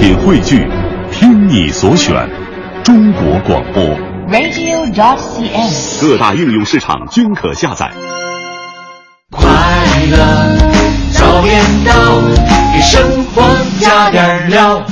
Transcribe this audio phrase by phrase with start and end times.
[0.00, 0.66] 品汇聚，
[1.12, 2.26] 听你所选，
[2.82, 3.84] 中国广播。
[4.30, 6.00] radio.dot.cn，。
[6.00, 7.90] 各大应用市场均可下载。
[9.30, 9.44] 快
[10.10, 10.56] 乐
[11.12, 11.92] 早点到，
[12.72, 13.42] 给生活
[13.78, 14.82] 加点料。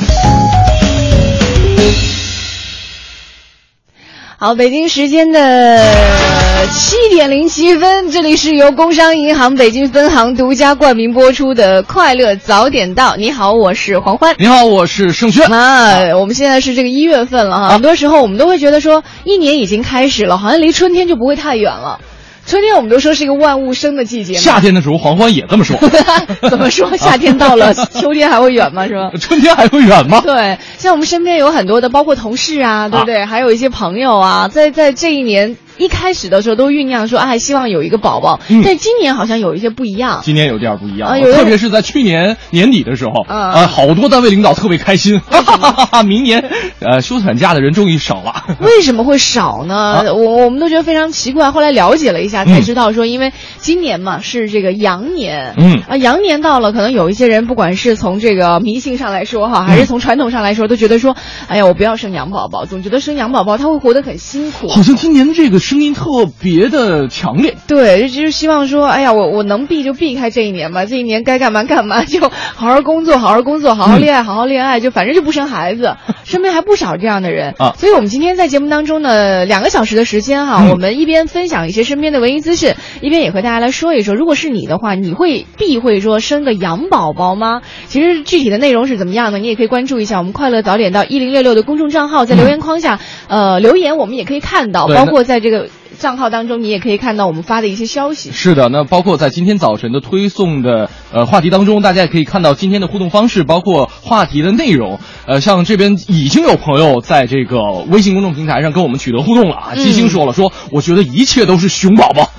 [4.37, 13.15] 好，北京时间的七点零七分，这里是由工商银行北京分行独家冠名播出的《快乐早点到》。
[13.17, 14.35] 你好，我是黄欢。
[14.39, 15.47] 你好，我是盛轩。
[15.47, 22.01] 啊，我们现在是这个一月份了哈，很多时候我们都会觉得说，一年已经开始了，好像离春天就不会太远了。
[22.47, 25.77] 春天我们都说是一个万物生的季节嘛，夏天的时候，黄欢也这么说。
[26.49, 26.97] 怎么说？
[26.97, 28.87] 夏天到了，秋天还会远吗？
[28.89, 29.11] 是吧？
[29.21, 30.23] 春天还会远吗？
[30.25, 33.25] 对，像我们身边有很多的，包括同事啊，对不对？
[33.27, 38.41] 还有一些朋友啊，在在这一年一开始的时候都酝酿说，哎，希望有一个宝宝。
[38.49, 40.21] 嗯但今年好像有一些不一样。
[40.23, 46.51] 今年有点不一样，特别是在去年年底的时候，啊呃，好多单位领导特别开心， 哈哈哈哈明年
[46.81, 48.57] 呃休产假的人终于少了。
[48.61, 49.75] 为什么会少呢？
[49.77, 51.51] 啊我我们都觉得非常奇怪。
[51.51, 64.69] 后来了解了一下，才知道说，因为今年嘛是这个羊年，嗯啊，羊年到了，可能有一些人不管是从这个迷信上来说哈，还是从传统上来说，都觉得说，哎呀，我不要生羊宝宝，总觉得生羊宝宝他会活得很辛苦。
[64.69, 67.55] 好像今年这个声音特别的强烈。
[67.67, 75.95] 对，就是希望说，哎呀，我我能避就避开这一年吧，这一年该干嘛干嘛，就好好工作，好好工作，好好恋爱，好好恋爱，就反正就不生孩子。
[76.25, 87.61] 身边还不少这样的人啊所以我们今天在节目当中呢，两个小时的时间哈，嗯我们一边分享一些身边的文艺资讯，一边也和大家来说一说，如果是你的话，你会避讳说生个羊宝宝吗？
[87.89, 89.39] 其实具体的内容是怎么样呢？
[89.39, 95.58] 你也可以关注一下我们快乐早点到一零六六的公众账号，在留言框下，呃，留言我们也可以看到，包括在这个
[95.99, 98.31] 账号当中，你也可以看到我们发的一些消息。
[98.33, 105.01] 是的，那包括在今天早晨的推送的呃话题当中，大家也可以看到今天的互动方式，包括话题的内容。
[105.27, 109.73] 呃，像这边已经有朋友在这个微信公众平台上跟我们取得互动了啊。
[109.75, 112.31] 嗯金星说了，说我觉得一切都是熊宝宝，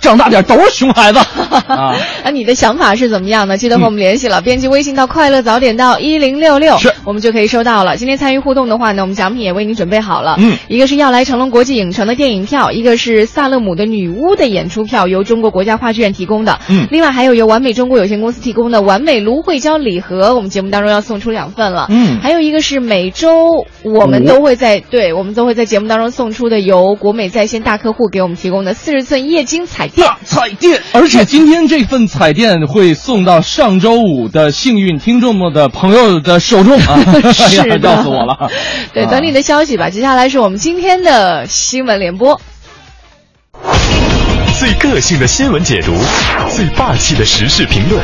[0.00, 1.18] 长大点都是熊孩子
[1.68, 1.94] 啊。
[2.24, 3.56] 啊，你的想法是怎么样呢？
[3.56, 7.96] 记得和我们联系了，编辑微信到“快乐早点到一零六六”，是我们就可以收到了。
[7.96, 10.36] 今天参与互动的话呢，我们奖品也为您准备好了。
[10.38, 16.58] 嗯，一个是要来成龙国际影城的电影票，一个是萨勒姆的女巫的演出票，由中国国家话剧院提供的。
[16.68, 21.86] 嗯另外还有由完美中国有限公司提供的完美芦荟胶礼盒，我们节目当中要送出两份了。
[21.90, 30.06] 嗯还有一个是每周我们都会在、对我们都会在节目当中送出的由国美在线大客户给我们提供的四十寸液晶彩电。
[30.06, 37.00] 大彩电，而且今天这份彩电会送到上周五的幸运听众们的朋友的手中 啊！
[37.32, 38.50] 是的要死我了。
[38.92, 39.90] 对，啊等你的消息吧。
[39.90, 42.40] 接下来是我们今天的新闻联播。
[44.58, 45.94] 最个性的新闻解读，
[46.50, 48.02] 最霸气的时事评论，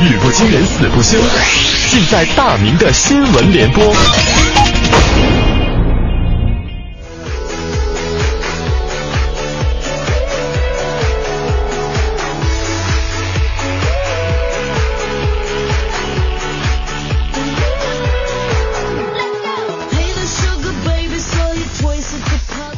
[0.00, 1.16] 语不惊人死不休，
[1.88, 3.84] 尽在大明的新闻联播。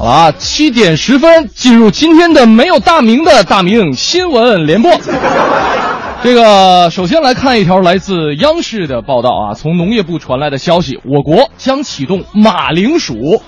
[0.00, 4.90] 好了啊，七点十分进入今天的没有大名的大明新闻联播。
[6.24, 13.42] 这个首先来看一条来自央视的报道啊，从农业部传来的消息，我国将启动马铃薯，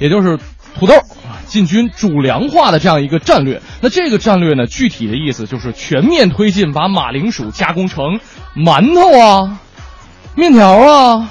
[0.00, 0.38] 也就是
[0.78, 3.60] 土豆啊进军主粮化的这样一个战略。
[3.82, 8.18] 那这个战略呢，具体的意思就是全面推进把马铃薯加工成
[8.56, 9.58] 馒头啊、
[10.36, 11.28] 面条啊。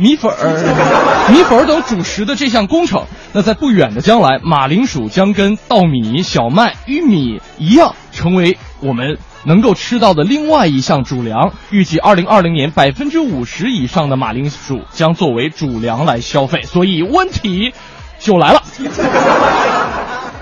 [0.00, 11.52] 米粉儿、米粉儿等主食的这项工程，那在不远的将来，马铃薯将跟稻米、小麦、玉米一样，成为我们能够吃到的另外一项主粮。
[11.68, 16.62] 预计二零二零年，百分之五十以上的马铃薯将作为主粮来消费。
[16.62, 17.74] 所以问题
[18.18, 18.62] 就来了，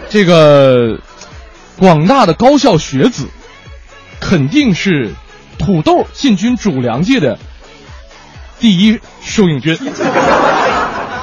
[0.08, 1.00] 这个
[1.80, 3.26] 广大的高校学子
[4.20, 5.12] 肯定是
[5.58, 7.36] 土豆进军主粮界的
[8.58, 9.76] 第一受益军。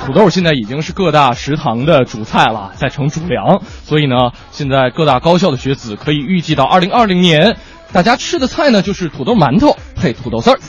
[0.06, 3.62] 土豆现在已经是各大食堂的主菜了，在成主粮。
[3.84, 7.58] 所以呢，现在各大高校的学子可以预计到二零二零年，
[7.92, 10.60] 大家吃的菜呢就是土豆馒头配土豆丝儿。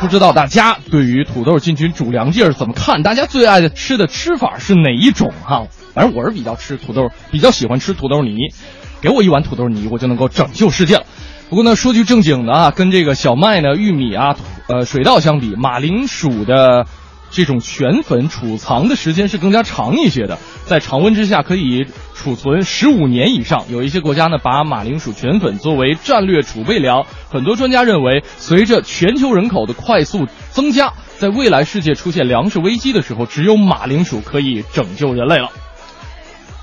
[0.00, 3.02] 不知道大家对于土豆进军主粮界是怎么看？
[3.02, 8.52] 大家最爱的吃的吃法是哪一种哈、反正我是比较吃土豆，比较喜欢吃土豆泥，
[9.00, 11.04] 给我一碗土豆泥，我就能够拯救世界了。
[11.48, 16.86] 不过呢，说句正经的啊，跟这个小麦呢、玉米啊、呃水稻相比，马铃薯的
[17.30, 23.64] 这种全粉储藏的时间是更加长一些的，在常温之下可以储存十五年以上。
[23.70, 27.06] 有一些国家呢，把马铃薯全粉作为战略储备粮。
[27.30, 35.50] 很多专家认为，随着全球人口的快速增加，在未来世界出现粮食危机的时候，只有马铃薯可以拯救人类了。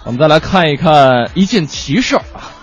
[0.06, 2.52] 我们再来看一看一件奇事儿啊，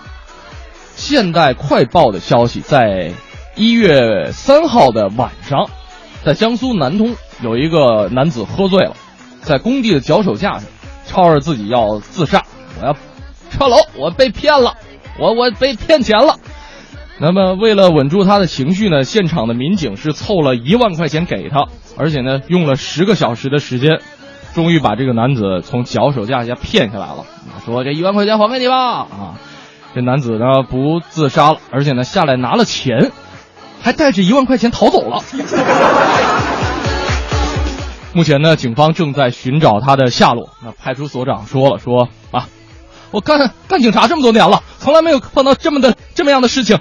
[1.01, 3.11] 现代快报》的消息，在
[3.55, 5.67] 一月三号的晚上，
[6.23, 7.15] 在江苏南通。
[7.41, 8.95] 有一个男子喝醉了，
[9.41, 10.63] 在工地的脚手架上，
[11.07, 12.45] 吵着自己要自杀，
[12.79, 12.95] 我要
[13.49, 14.75] 跳楼，我被骗了，
[15.19, 16.35] 我我被骗钱了。
[17.19, 21.65] 那么为了稳住他的情绪呢，现场的民警是凑了一万块钱给他，
[21.97, 24.01] 而且呢用了十个小时的时间，
[24.53, 27.25] 终于把这个男子从脚手架下骗下来了。
[27.65, 29.39] 说这一万块钱还给你吧啊！
[29.93, 33.11] 这男子呢不自杀了，而且呢下来拿了钱，
[33.81, 35.21] 还带着一万块钱逃走了。
[38.13, 40.49] 目前呢，警方正在寻找他的下落。
[40.63, 42.47] 那派出所长说了，说啊，
[43.11, 46.79] 我干干警察这么多年了，从来没有碰到这么的这么样的事情。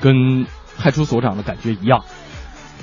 [0.00, 0.46] 跟
[0.78, 2.04] 派出所长的感觉一样，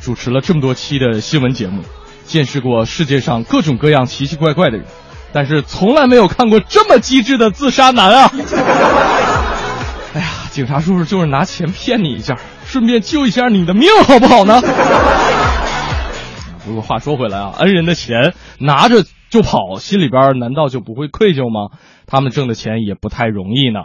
[0.01, 1.83] 主持了这么多期的新闻节目，
[2.25, 4.85] 见识过世界上各种各样奇奇怪怪的人，
[5.31, 8.31] 但是从来没有看过这么机智的自杀男啊！
[10.16, 12.36] 哎呀，警察叔叔就是拿钱骗你一下。
[12.66, 14.62] 顺便救一下你的命，好不好呢？
[16.66, 21.76] 不过话说回来啊，恩人的钱拿着就跑，心里边难道就不会愧疚吗？
[22.06, 23.80] 他们挣的钱也不太容易呢。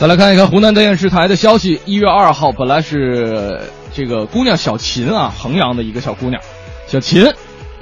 [0.00, 3.60] 再来看一看湖南电视台的消息，一月二号本来是
[3.94, 6.40] 这个姑娘小琴啊，衡阳的一个小姑娘，
[6.86, 7.26] 小琴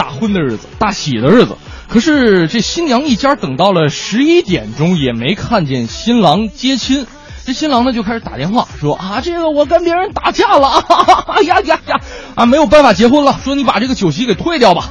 [0.09, 1.55] 大婚的日子，大喜的日子。
[1.87, 7.07] 可是这新娘一家等到了十一点钟也没看见新郎接亲，
[7.45, 10.83] 这新郎呢就开始打电话说啊，这个我跟别人打架了，
[11.29, 12.01] 哎呀呀呀，
[12.37, 14.89] 啊没有办法结婚了，说你把这个酒席给退掉吧。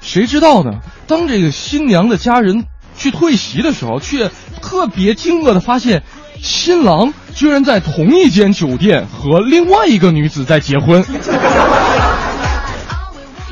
[0.00, 0.78] 谁知道呢？
[1.08, 2.66] 当这个新娘的家人
[2.96, 4.30] 去退席的时候，却
[4.62, 6.04] 特别惊愕的发现，
[6.40, 11.04] 新郎居然在同一间酒店和另外一个女子在结婚。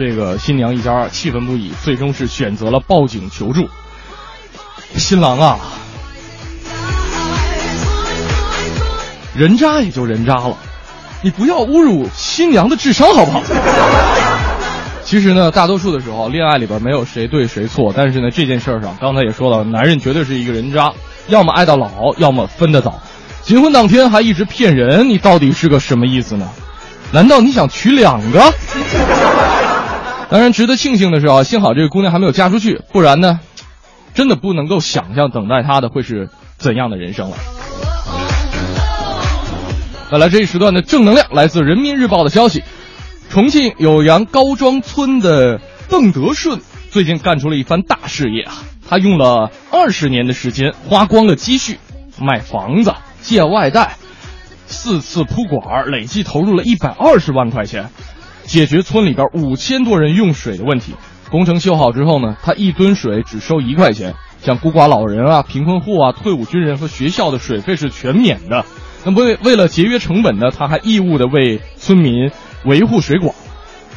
[0.04, 3.68] 这个新娘一家气愤不已，最终是选择了报警求助。
[4.96, 5.60] 新郎啊，
[9.32, 10.56] 人渣也就人渣了，
[11.22, 13.40] 你不要侮辱新娘的智商好不好？
[15.04, 20.92] 其实呢，大多数的时候，恋爱里边没有谁对谁错，但是呢，这件事上，刚才也说了，男人绝对是一个人渣，
[21.28, 23.00] 要么爱到老，要么分得早。
[23.42, 26.48] 结婚当天还一直骗人，你到底是个什么意思呢？
[27.12, 28.52] 难道你想娶两个？
[30.32, 33.40] 当然，值得庆幸的是啊，幸好这个姑娘还没有嫁出去，不然呢，
[34.14, 37.36] 真的不能够想象等待她的会是怎样的人生了。
[40.10, 42.64] 本来这一时段的正能量，来自人民日报的消息：
[43.28, 48.54] 重庆酉阳高庄村的邓德顺最近干出了一番大事业啊！
[48.88, 51.78] 他用了二十年的时间，花光了积蓄，
[52.18, 53.96] 卖房子、借外贷，
[54.66, 57.90] 四次铺管，累计投入了一百二十万块钱。
[58.52, 60.92] 解决村里边五千多人用水的问题。
[61.30, 64.14] 工程修好之后呢，他一吨水只收一块钱。
[64.42, 68.66] 像孤寡老人啊、贫困户啊、退伍军人和学校的水费是全免的。
[69.04, 72.30] 那为为了节约成本呢，他还义务的为村民
[72.66, 73.34] 维护水管。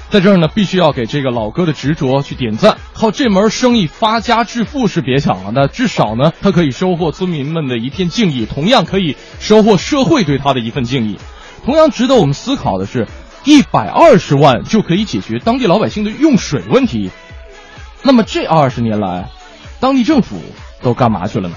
[0.09, 2.77] 在这儿呢，必须要给这个老哥的执着去点赞。
[2.93, 11.17] 靠这门生意发家致富是别想了，那至少呢，他可以收获村民们的一片敬意，同样可以收获社会对他的一份敬意。
[11.65, 13.05] 同样值得我们思考的是。
[13.45, 17.11] 一百二十万就可以解决当地老百姓的用水问题，
[18.01, 19.29] 那么这二十年来，
[19.79, 20.41] 当地政府
[20.81, 21.55] 都干嘛去了呢？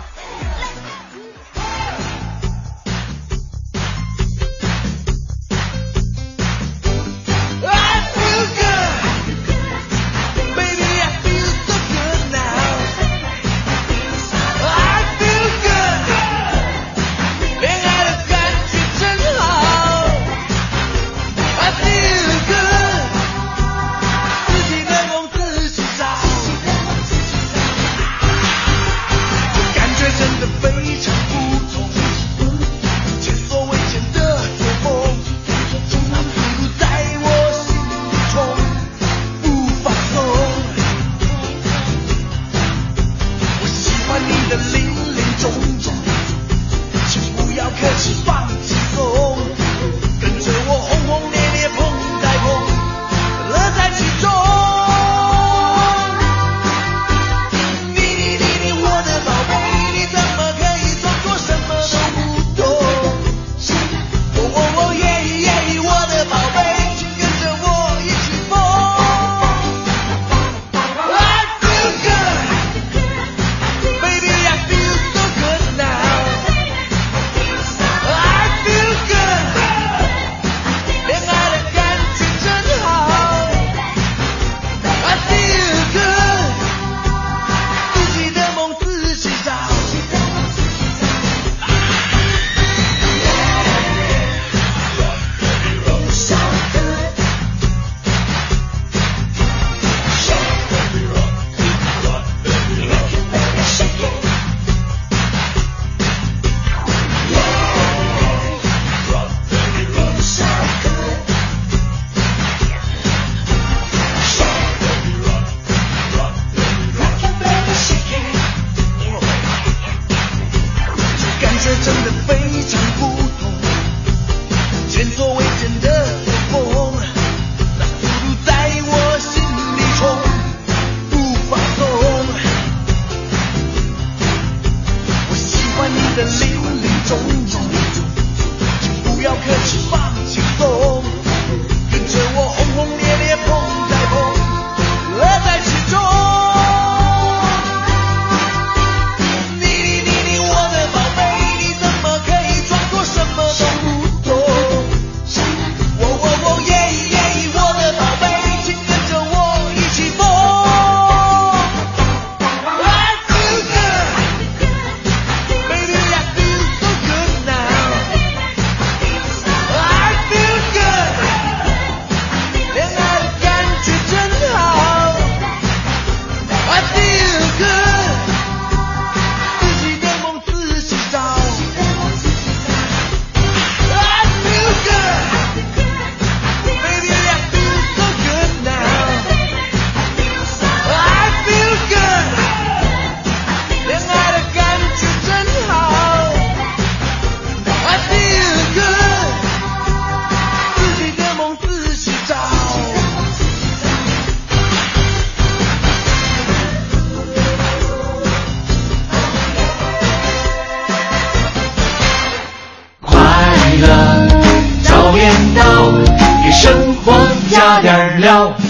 [217.58, 218.67] 加点料。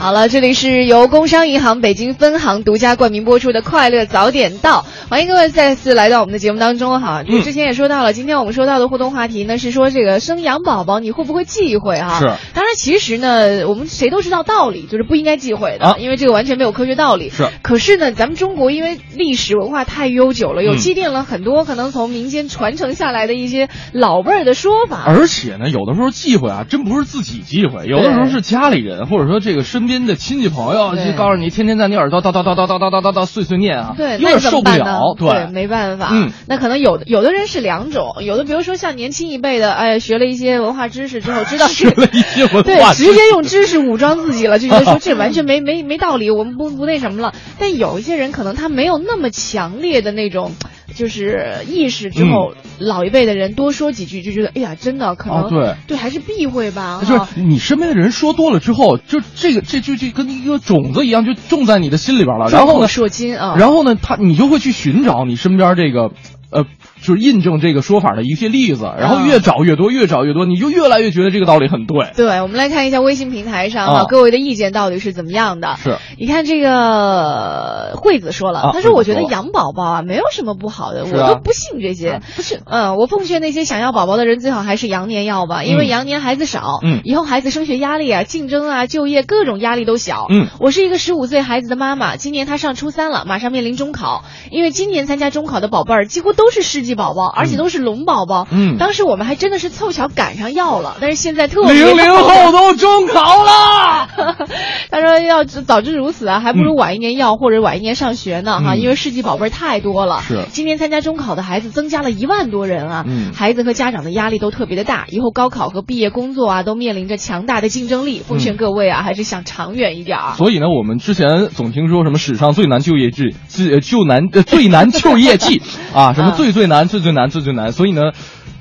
[0.00, 7.22] 好了，这里是由工商银行北京分行独家冠名播出的《快乐早点到》，欢迎各位再次来到我们的节目当中哈。
[7.28, 12.18] 嗯之前也说到了，今天我们说到的互动话题呢是说这个生养宝宝你会不会忌讳哈？
[12.18, 12.24] 是。
[12.54, 17.28] 当然，其实呢，我们谁都知道道理，就是不应该忌讳的，啊因为这个完全没有科学道理。
[17.28, 17.50] 是。
[17.60, 25.02] 可是呢，咱们中国因为历史文化太悠久了，有嗯积淀了很多可能从民间传承下来的一些老辈儿的说法。
[25.04, 36.10] 而且呢，有的时候忌讳啊，真不是自己忌讳，有的时候是家里人或者说这个身边的亲戚朋友就告诉你，天天在你耳朵叨叨叨叨叨叨叨叨叨碎碎念啊，对，有点那怎受不了么办呢？，对，没办法。
[36.12, 47.34] 嗯，那可能有的有的人是两种，有的比如说像年轻一辈的，哎，学了一些文化知识之后，知道学了一些文对化，知直接用知识武装自己了，就觉得说这完全没没没道理，我们不不那什么了。
[47.58, 50.52] 但有一些人可能他没有那么强烈的那种。
[50.94, 57.02] 就是意识之后，老一辈的人多说几句，就觉得哎呀，真的可能、嗯哦对还是避讳吧。
[57.04, 62.48] 就是你身边的人说多了之后，就这个这就就跟一个种子一样，就种在你的心里边了。
[62.50, 63.56] 然后呢，众口铄金啊。
[63.58, 66.10] 然后呢，他你就会去寻找你身边这个。
[66.52, 66.64] 呃，
[67.02, 72.10] 就是印证这个说法的一些例子，然后越找越多，越找越多，你就越来越觉得这个道理很对。
[72.16, 74.04] 对，我们来看一下微信平台上哈、啊。
[74.08, 75.76] 各位的意见到底是怎么样的。
[75.76, 81.08] 是，你看这个惠子说了，啊他说我觉得养宝宝啊没有什么不好的，啊。
[81.10, 82.20] 我都不信这些。
[82.36, 87.00] 不是，嗯，我奉劝那些想要宝宝的人，最好还是羊年要吧，因为嗯羊年孩子少，嗯。
[87.04, 90.26] 以后孩子升学压力啊、竞争啊、就业各种压力都小。
[90.30, 90.48] 嗯。
[90.60, 98.48] 我是一个十五岁孩子的妈妈，今年他上初三了，马上面临中考，因为今年参加中考的宝贝儿几乎都是世纪宝宝，而且都是龙宝宝。
[98.50, 104.08] 嗯当时我们还真的是凑巧赶上要了，但是现在特别零零后后都中考了。
[104.90, 110.20] 他说要早知如此啊，还不如晚一年要、或者晚一年上学呢哈，嗯因为世纪宝贝儿太多了。
[110.26, 118.20] 是今年参加中考的孩子增加了一万多人啊，嗯孩子和家长的压力都特别的大，以后高考和毕业工作啊都面临着强大的竞争力。
[118.26, 120.34] 奉劝各位啊，还是想长远一点儿。
[120.34, 125.62] 所以呢，我们之前总听说什么史上最难就业季，最呃就难呃最难就业季
[125.94, 127.72] 啊，什么啊最最难最最难最最难。
[127.72, 128.12] 所以呢，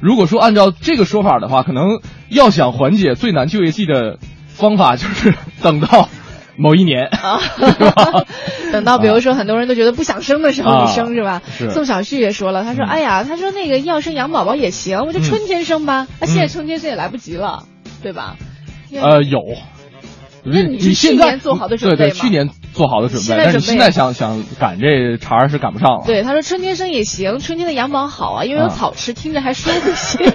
[0.01, 1.99] 如果说按照这个说法的话，可能
[2.29, 6.09] 要想缓解最难就业季的方法，就是等到
[6.57, 7.39] 某一年，啊？
[8.71, 11.41] 等到比如说很多人都觉得不想生的时候，啊你生是吧？
[11.57, 16.07] 是宋小旭也说了，他说：“嗯哎呀，他说那个要生养宝宝也行，我就嗯春天生吧。
[16.19, 17.63] 那现在嗯春天生也来不及了，
[18.03, 18.35] 对吧？
[18.93, 19.39] 呃，有。
[20.43, 26.03] 那你是现在去年做好的准备对对，吗去年做好的准备，但是现在想想赶这茬儿是赶不上了。
[26.05, 30.31] 对，他说春天生也行，春天的羊宝好啊，因为有啊草吃，听着还舒服些。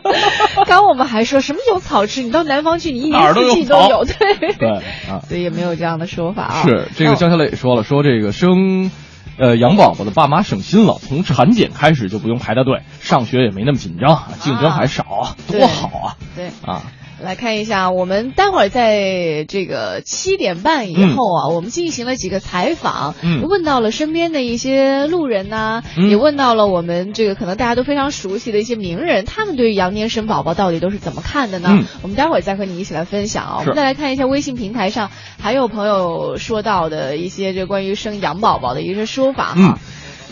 [0.66, 4.70] 刚我们还说什么有草吃，你到南方去，你一年四季都有，对 对
[5.08, 6.62] 啊，所以也没有这样的说法啊。
[6.62, 8.90] 是这个哦江小磊也说了，说这个生。
[9.38, 16.16] 呃，养宝宝的爸妈省心了，从产检开始就不用排大队，上学也没那么紧张，竞争还少，啊多好啊！
[16.34, 16.80] 对，啊，
[17.22, 31.70] 来看一下，我们待会儿在这个七点半以后啊，我们进行了几个采访，嗯问到了身边的一些路人呐、嗯也问到了我们这个可能大家都非常熟悉的一些名人，他们对于羊年生宝宝到底都是怎么看的呢？
[31.72, 33.56] 嗯我们待会儿再和你一起来分享啊。
[33.60, 39.54] 我们再来看一下微信平台上还有朋友说到的一些这关于生羊宝宝的一些说法哈。
[39.56, 39.78] 嗯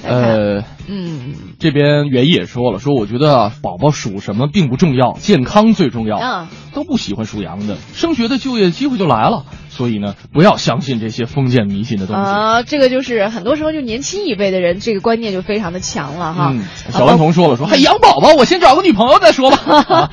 [0.04, 6.18] 来看呃，嗯这边袁也说了，说我觉得啊，宝宝属什么并不重要，健康最重要。
[6.18, 9.44] 嗯，都不喜欢属羊的，升学的就业机会就来了。
[9.70, 12.22] 所以呢，不要相信这些封建迷信的东西。
[12.22, 16.52] 啊，这个就是很多时候就年轻一辈的人这个观念就非常的强了哈。
[16.54, 16.62] 嗯，
[16.92, 19.84] 小顽童说了说，还养宝宝，我先找个女朋友再说吧。
[19.88, 20.10] 啊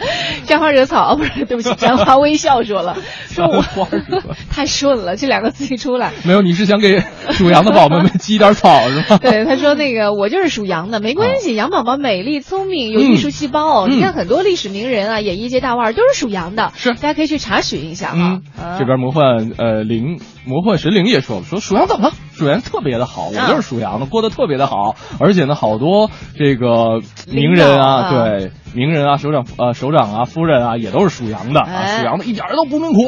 [0.48, 2.98] 沾花惹草，不是，对不起，沾花微笑说了，
[3.30, 3.88] 说我花
[4.50, 6.12] 太顺了，这两个字一出来。
[6.24, 9.18] 没有，你是想给属羊的宝宝们积点草是吗？
[9.22, 13.88] 对，他说那个我就是属羊的，没关系，羊宝宝美丽聪明，有艺术细胞。
[13.88, 16.90] 嗯你看很多历史名人啊，演艺界大腕儿都是属羊的，是。
[16.90, 18.42] 大家可以去查询一下啊。
[18.80, 22.14] 这边魔幻呃灵魔幻神灵也说了，说属羊怎么了？
[22.34, 31.98] 属羊特别的好，我啊就是属羊的，过得特别的好，而且呢，好多这个名人啊，啊对名人啊，首长呃首长啊，夫人啊，也都是属羊的啊，哎。
[32.00, 33.08] 属羊的一点儿都不命苦。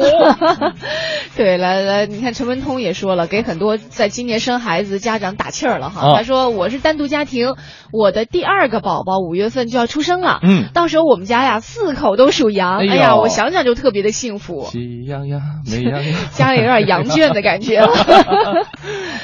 [1.36, 6.12] 对，来来，你看陈文通也说了，给很多在今年生孩子家长打气儿了哈。
[6.12, 6.16] 啊。
[6.16, 7.54] 他说我是单独家庭，
[7.92, 10.68] 我的第二个宝宝五月份就要出生了，嗯。
[10.72, 17.88] 到时候我们家呀四口都属羊，哎哎呀，我想想就特别的幸福，喜羊羊，美羊羊， 家里有点羊圈 的感觉了。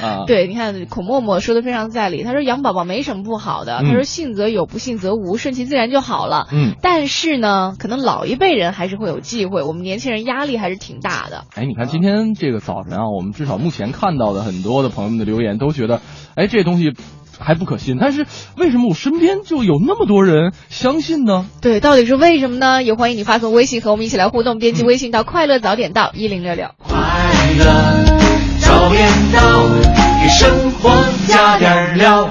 [0.02, 6.46] 啊，对，你看孔默默说的非常在理，他说养宝宝没什么不好的，嗯他说信则有，不信则无，顺其自然就好了。
[6.52, 11.44] 嗯，但是呢，可能老一辈人还是会有忌讳，我们年轻人压力还是挺大的。
[11.54, 16.00] 哎，你看今天这个早晨啊，我们至少目前看到的很多的朋友们的留言都觉得，
[16.34, 16.94] 哎，这东西
[17.38, 17.98] 还不可信。
[18.00, 21.46] 但是为什么我身边就有那么多人相信呢？
[21.60, 22.82] 对，到底是为什么呢？
[22.82, 26.68] 也欢迎你发送微信和我们一起来互动，编辑微信到“快乐早点到一零六六”。
[27.30, 27.64] 快乐
[28.58, 29.68] 早点到，
[30.20, 30.90] 给生活
[31.28, 32.28] 加点料。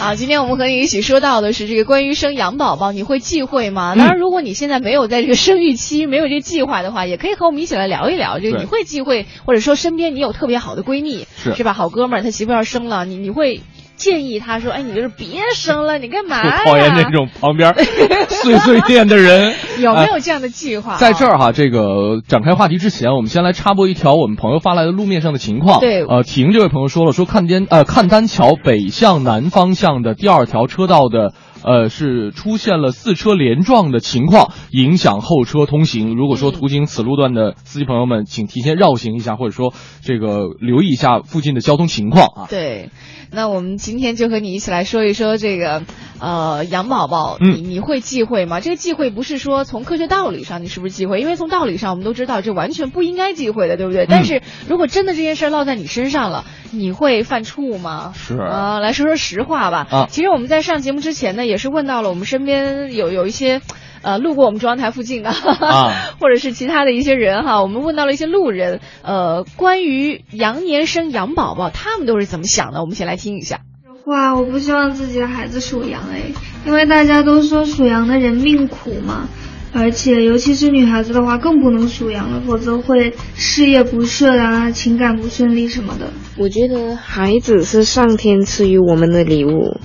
[0.00, 3.94] 啊，今天我们和你一起说到的是这个关于生养宝宝，你会忌讳吗？
[3.96, 8.38] 当然，如果你现在没有在这个生育期，没有这个计划的话，也可以和我们一起来聊一聊。
[8.38, 11.26] 这个你会忌讳，或者说身边你有特别好的闺蜜，
[11.56, 11.72] 是吧？
[11.72, 13.62] 好哥们儿他媳妇要生了，你你会
[13.96, 16.40] 建议他说，哎，你就是别生了，你干嘛？
[16.64, 17.74] 讨厌那种旁边
[18.28, 19.54] 碎碎念的人。
[19.80, 20.98] 有没哎有这样的计划啊？
[20.98, 25.80] 在这儿哈，这个展开话题之前，我们先来插播一条我们朋友发来的路面上的情况。
[25.80, 31.32] 对呃，婷这位朋友说了，说看单呃看丹桥北向南方向的第二条车道的。
[31.64, 36.14] 呃，是出现了四车连撞的情况，影响后车通行。
[36.14, 39.72] 如果说途经此路段的司机朋友们，请提前绕行一下，或者说
[40.02, 42.46] 这个留意一下附近的交通情况啊。
[42.48, 42.90] 对，
[43.30, 45.82] 那我们今天就和你一起来说一说这个，
[46.20, 48.60] 呃，养宝宝，嗯你你会忌讳吗？
[48.60, 54.06] 这个忌讳不是说从科学道理上你是不是忌讳，因为从道理上我们都知道这完全不应该忌讳的，对不对？
[54.06, 58.12] 但是如果真的这件事落在你身上了，你会犯怵吗？
[58.14, 59.86] 是啊、来说说实话吧。
[59.90, 63.60] 啊其实我们在上节目之前呢，也是问到了我们身边有有一些。
[64.06, 72.82] 呃，路过我们中央台附近的，啊 或者是其他的一些人哈，我们问到了一些路人，呃，关于羊年生羊宝宝，他们都是怎么想的？
[72.82, 73.60] 我们先来听一下。
[74.04, 76.20] 哇，我不希望自己的孩子属羊哎，
[76.66, 79.26] 因为大家都说属羊的人命苦嘛，
[79.72, 86.12] 而且尤其是女孩子的话更不能属羊了，否则会事业不顺啊，情感不顺利什么的。
[86.36, 89.78] 我觉得孩子是上天赐予我们的礼物，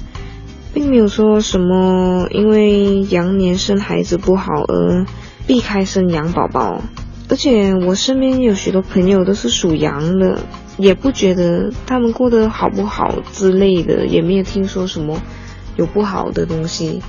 [0.73, 5.05] 并没有说什么因为羊年生孩子不好而
[5.47, 6.82] 避开生羊宝宝。
[7.29, 10.39] 而且我身边有许多朋友都是属羊的，
[10.77, 15.21] 也不觉得他们过得好不好之类的，也没有听说什么
[15.75, 17.01] 有不好的东西。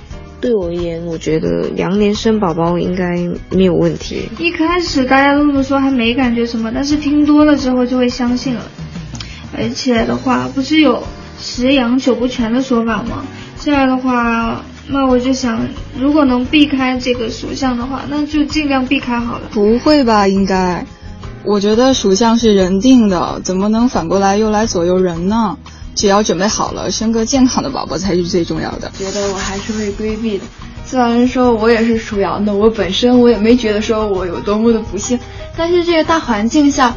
[0.43, 4.29] 对我而言，我觉得羊年生宝宝应该没有问题。
[4.39, 8.63] 一开始大家都这么说，还没感觉什么，但是听多了之后就会相信了。
[9.57, 11.03] 而且的话，不是有
[11.39, 13.25] 十羊九不全的说法吗？
[13.63, 15.61] 这样的话，那我就想，
[15.99, 19.43] 如果能避开这个属相的话，那就尽量避开好了。
[19.53, 20.27] 不会吧？
[20.27, 20.85] 应该，
[21.45, 25.59] 我觉得属相是人定的，怎么能反过来又来左右人呢？
[25.95, 28.91] 只要准备好了，生个健康的宝宝才是最重要的。
[28.99, 30.45] 觉得我还是会规避的。
[30.87, 35.19] 虽然说我也是属羊的，我本身我也没觉得说我有多么的不幸，
[35.57, 36.95] 但是这个大环境下，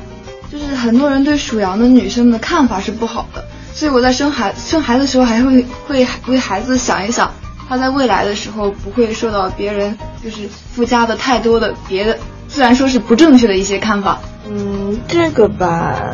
[0.50, 3.44] 就是很多人对属羊的女生的看法是不好的，
[3.74, 7.32] 所以我在生孩生孩子的时候还会会为孩子想一想，
[7.68, 14.20] 他在未来的时候不会受到别人就是附加的太多的别的，虽然说是不正确的一些看法。
[14.48, 16.14] 嗯，这个吧，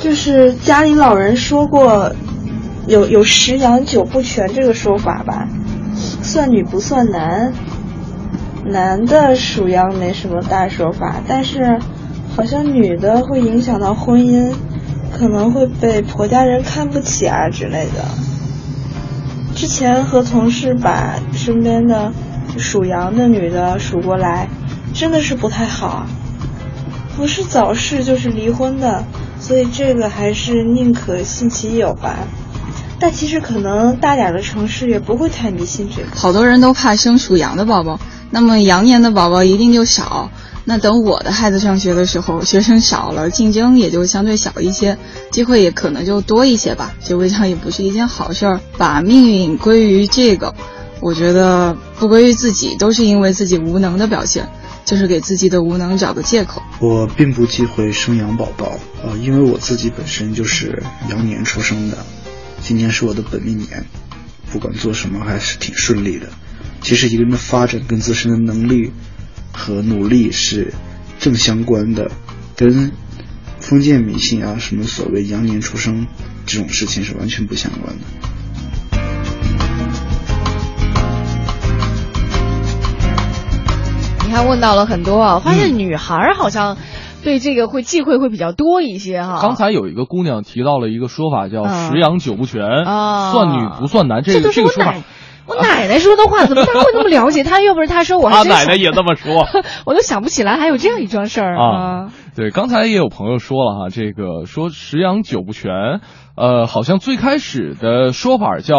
[0.00, 2.12] 就是家里老人说过，
[2.86, 5.48] 有有十羊九不全这个说法吧，
[6.22, 7.52] 算女不算男，
[8.64, 11.78] 男的属羊没什么大说法，但是
[12.36, 14.52] 好像女的会影响到婚姻，
[15.18, 18.04] 可能会被婆家人看不起啊之类的。
[19.54, 22.12] 之前和同事把身边的
[22.56, 24.48] 属羊的女的数过来，
[24.94, 26.06] 真的是不太好。
[27.16, 29.04] 不是早逝就是离婚的，
[29.40, 32.14] 所以这个还是宁可信其有吧。
[33.00, 36.08] 但其实可能大点的城市也不会太迷信这个。
[36.14, 37.98] 好多人都怕生属羊的宝宝，
[38.30, 40.30] 那么羊年的宝宝一定就少。
[40.68, 44.98] 那等我的孩子上学的时候，学生少了，竞争也就相对小一些，
[45.30, 46.94] 机会也可能就多一些吧。
[47.02, 48.60] 这未尝也不是一件好事儿。
[48.76, 50.54] 把命运归于这个，
[51.00, 54.46] 我觉得不归于自己，都是因为自己无能的表现，
[54.84, 56.62] 就是给自己的无能找个借口。
[56.80, 61.96] 我并不忌讳生养宝宝，呃，因为我自己本身就是羊年出生的，
[62.60, 63.86] 今年是我的本命年，
[64.52, 66.26] 不管做什么还是挺顺利的。
[66.82, 68.92] 其实一个人的发展跟自身的能力
[69.58, 70.72] 和努力是
[71.18, 72.10] 正相关的，
[72.56, 72.92] 跟
[73.58, 76.06] 封建迷信啊什么所谓羊年出生
[76.46, 78.04] 这种事情是完全不相关的。
[84.24, 86.76] 你看问到了很多啊，发现女孩好像
[87.24, 89.40] 对这个会忌讳会比较多一些哈。
[89.42, 94.22] 刚才有一个姑娘提到了一个说法，叫嗯十羊九不全，啊算女不算男。
[94.22, 95.00] 这这个这个说法是
[95.48, 97.42] 我奶，奶奶说的话，怎么他会那么了解？
[97.42, 99.46] 他又不是他说，我还真想她奶奶也这么说，
[99.86, 102.12] 我都想不起来还有这样一桩事儿啊。
[102.36, 106.00] 对，刚才也有朋友说了哈，这个说十羊九不全，
[106.36, 108.76] 呃，好像最开始的说法叫，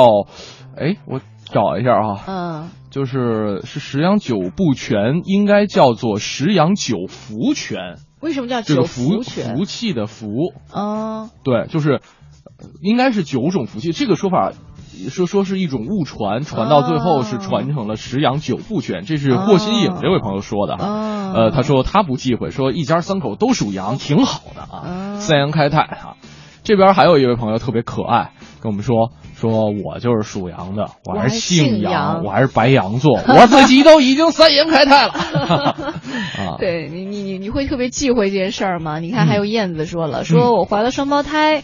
[0.78, 1.20] 哎，我
[1.52, 7.98] 找一下啊，嗯，就是是十羊九不全，应该叫做十羊九福全。
[8.22, 9.56] 为什么叫九福福全？
[9.56, 13.92] 福气的福，哦，对，就是呃应该是九种福气。
[13.94, 14.52] 这个说法
[15.08, 20.86] 说说是一种误传，传到最后是传承了十羊九不全，这是霍新颖这位朋友说的哈。
[20.86, 26.16] 哦呃，他说他不忌讳，说一家三口都属羊，挺好的啊，哦三羊开泰啊。
[26.64, 28.32] 这边还有一位朋友特别可爱，
[28.62, 35.14] 跟我们说说我就是属羊的，我还是姓杨我还是白羊座，我自己都已经三羊开泰了。
[36.38, 39.00] 啊，对你你你你会特别忌讳这件事儿吗？
[39.00, 41.64] 你看嗯还有燕子说了，说我怀了双胞胎。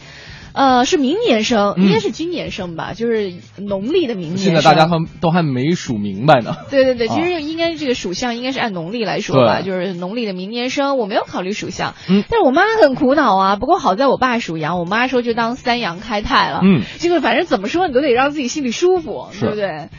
[0.56, 4.46] 呃，是明年生，嗯应该是今年生吧，就是农历的明年生。
[4.46, 6.56] 现在大家还都还没数明白呢。
[6.72, 13.56] 对对对，其啊实应该这个属相应该是按农历来说吧，就是农历的明年生，我没有考虑属相，嗯但是我妈很苦恼啊。
[13.58, 19.90] 不过好在我爸属羊，我妈说就当三羊开泰了，嗯，这个反正怎么说你都得让自己心里舒服，对不对？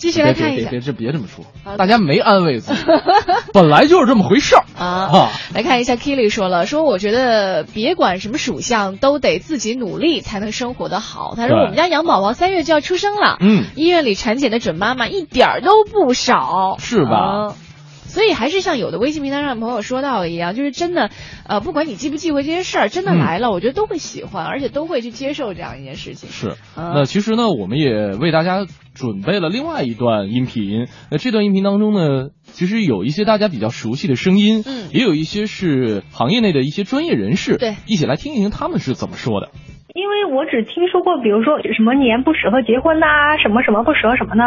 [0.00, 0.70] 继续来看一下。
[0.70, 1.44] 别别别这么说，
[1.76, 2.80] 大家没安慰自己，
[3.52, 4.64] 本来就是这么回事儿。
[4.76, 5.28] 啊啊。
[5.54, 11.34] 来看一下 Kili 说了，说我觉得别管什么属相，都得自己努力才能生活的好。
[11.36, 17.16] 他说我们家羊宝宝三月就要出生了，嗯，医院里产检的准妈妈一点儿都不少，是吧？
[17.16, 17.54] 啊
[18.10, 21.10] 所以还是像有的微信平台上的朋友说到的一样，就是真的，
[21.46, 26.28] 呃，不管你忌不忌讳这些事儿，真的嗯来了，我觉得都会喜欢，而且都会去接受这样一件事情。
[26.28, 30.88] 是，啊那其实呢，我们也为大家准备了另外一段音频。
[31.10, 39.50] 那这段音频当中呢，其实有一些大家比较熟悉的声音，嗯也有一些是行业内的一些专业人士，对，一起来听一听他们是怎么说的。
[39.94, 43.06] 因为我只听说过，比如说什么年不适合结婚呐、
[43.42, 44.44] 什么什么不适合什么呢？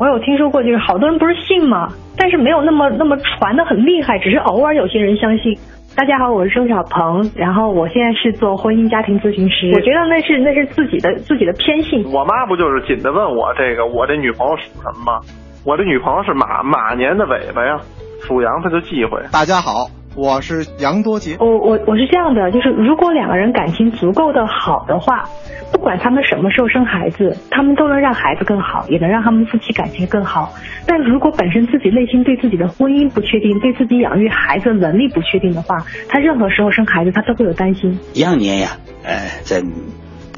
[0.00, 5.56] 我有听说过，就是好多人不是信吗，但是没有那么那么传的很厉害，只是偶尔有些人相信。
[5.94, 9.70] 大家好，我是周小鹏，然后我现在是做婚姻家庭咨询师。
[9.74, 12.02] 我觉得那是那是自己的自己的偏性。
[12.10, 15.20] 我妈不就是紧的问我这个我这女朋友属什么吗？
[15.66, 17.78] 我这女朋友是马马年的尾巴呀，
[18.22, 19.20] 属羊她就忌讳。
[19.30, 21.36] 大家好，我是杨多杰。
[21.40, 25.24] 我我我是这样的，就是如果两个人感情足够的好的话，
[25.72, 30.52] 不管他们什么时候生孩子，他们都能让孩子更好，也能让他们夫妻感情更好。
[30.86, 37.98] 但如果本身自己内心对自己的婚姻不确定，对自己养育孩子的能力不确定的话，他任何时候生孩子他都会有担心。
[38.14, 39.62] 羊年呀，呃，在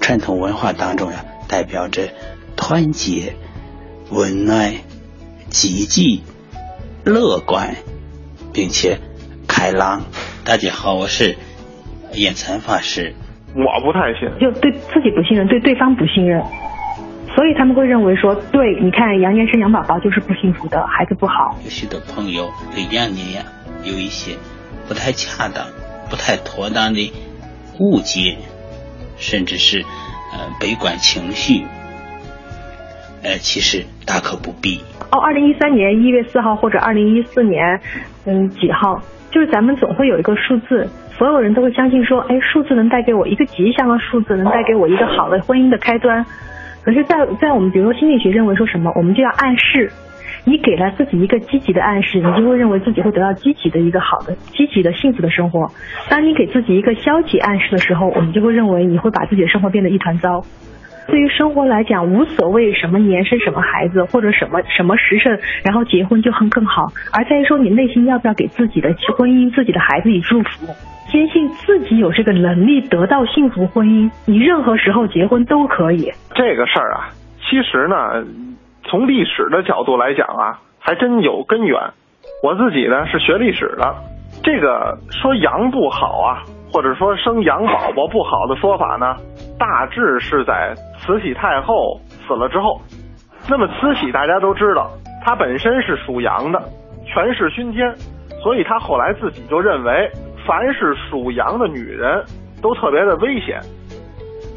[0.00, 2.02] 传统文化当中呀，代表着
[2.54, 3.34] 团结、
[4.10, 4.72] 温暖、
[5.48, 6.22] 积极、
[7.04, 7.74] 乐观，
[8.52, 8.98] 并且
[9.54, 10.02] 开朗。
[10.44, 11.36] 大家好，我是
[12.12, 13.14] 演禅法师。
[13.54, 16.42] 我不太信，就对自己不信任，对对方不信任，
[17.36, 21.56] 所以他们会认为说，对，你看羊年生羊宝宝就是不幸福的，孩子不好。
[21.62, 23.42] 有许多朋友对羊年呀
[23.84, 24.32] 有一些
[24.88, 25.64] 不太恰当、
[26.10, 27.12] 不太妥当的
[27.78, 28.36] 误解，
[29.16, 29.84] 甚至是
[30.32, 31.64] 呃悲观情绪。
[33.22, 34.80] 呃，其实大可不必。
[35.12, 37.80] 哦，二零一三年一月四号或者二零一四年，
[38.26, 39.00] 嗯几号，
[39.34, 46.24] 就是咱们总会有一个数字，所有人都会相信说，哎，数字能带给我一个吉祥的数字，能带给我一个好的婚姻的开端。
[46.84, 49.90] 可是在，在我们比如说心理学认为说什么，我们就要暗示。
[50.46, 55.68] 你给了自己一个积极的暗示，你就会认为自己会得到积极的一个好的、积极的幸福的生活。
[56.10, 60.44] 当你给自己一个消极暗示的时候，我们就会认为你会把自己的生活变得一团糟。
[61.06, 66.86] 对于生活来讲，无所谓什么年生什么孩子，或者什么什么时辰，然后结婚就很更好。
[67.12, 70.66] 而在于说，你内心要不要给自己的婚姻、自己的孩子以祝福，
[71.10, 76.10] 坚信自己有这个能力得到幸福婚姻，你任何时候结婚都可以。
[76.34, 78.24] 这个事儿啊，其实呢，
[78.84, 81.78] 从历史的角度来讲啊，还真有根源。
[82.42, 83.94] 我自己呢是学历史的，
[84.42, 86.42] 这个说阳不好啊，
[86.74, 89.14] 或者说生羊宝宝不好的说法呢，
[89.56, 92.80] 大致是在慈禧太后死了之后。
[93.48, 94.90] 那么慈禧大家都知道，
[95.24, 96.60] 她本身是属羊的，
[97.06, 97.94] 权势熏天，
[98.42, 100.10] 所以她后来自己就认为，
[100.44, 102.24] 凡是属羊的女人
[102.60, 103.60] 都特别的危险。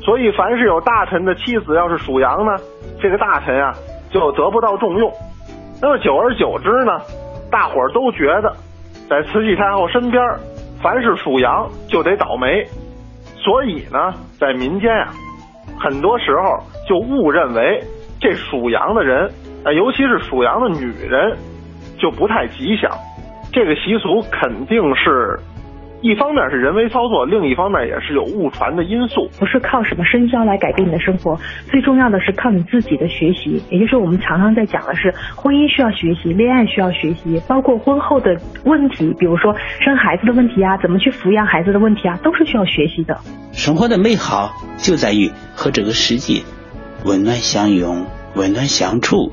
[0.03, 2.51] 所以凡是有大臣的妻子要是属羊呢，
[2.99, 3.71] 这个大臣啊
[4.10, 5.12] 就得不到重用。
[5.80, 6.99] 那么久而久之呢？
[7.51, 8.51] 大伙儿都觉得，
[9.08, 10.19] 在慈禧太后身边，
[10.81, 12.65] 凡是属羊就得倒霉，
[13.35, 15.13] 所以呢，在民间啊，
[15.79, 17.83] 很多时候就误认为
[18.19, 19.31] 这属羊的人，
[19.63, 21.37] 呃，尤其是属羊的女人，
[21.99, 22.91] 就不太吉祥。
[23.51, 25.39] 这个习俗肯定是。
[26.01, 29.27] 一方面是人为操作，另一方面也是有误传的因素。
[29.39, 31.36] 不是靠什么生肖来改变你的生活，
[31.71, 33.63] 最重要的是靠你自己的学习。
[33.71, 43.17] 也就是我们常常在讲的是，婚姻需要学习，恋爱需要学习，包括婚后的问题，比如说生孩子的问题啊，怎么去抚养孩子的问题啊，都是需要学习的。
[43.51, 46.43] 生活的美好就在于和这个世界
[47.05, 48.05] 温暖相拥、
[48.36, 49.31] 温暖相处、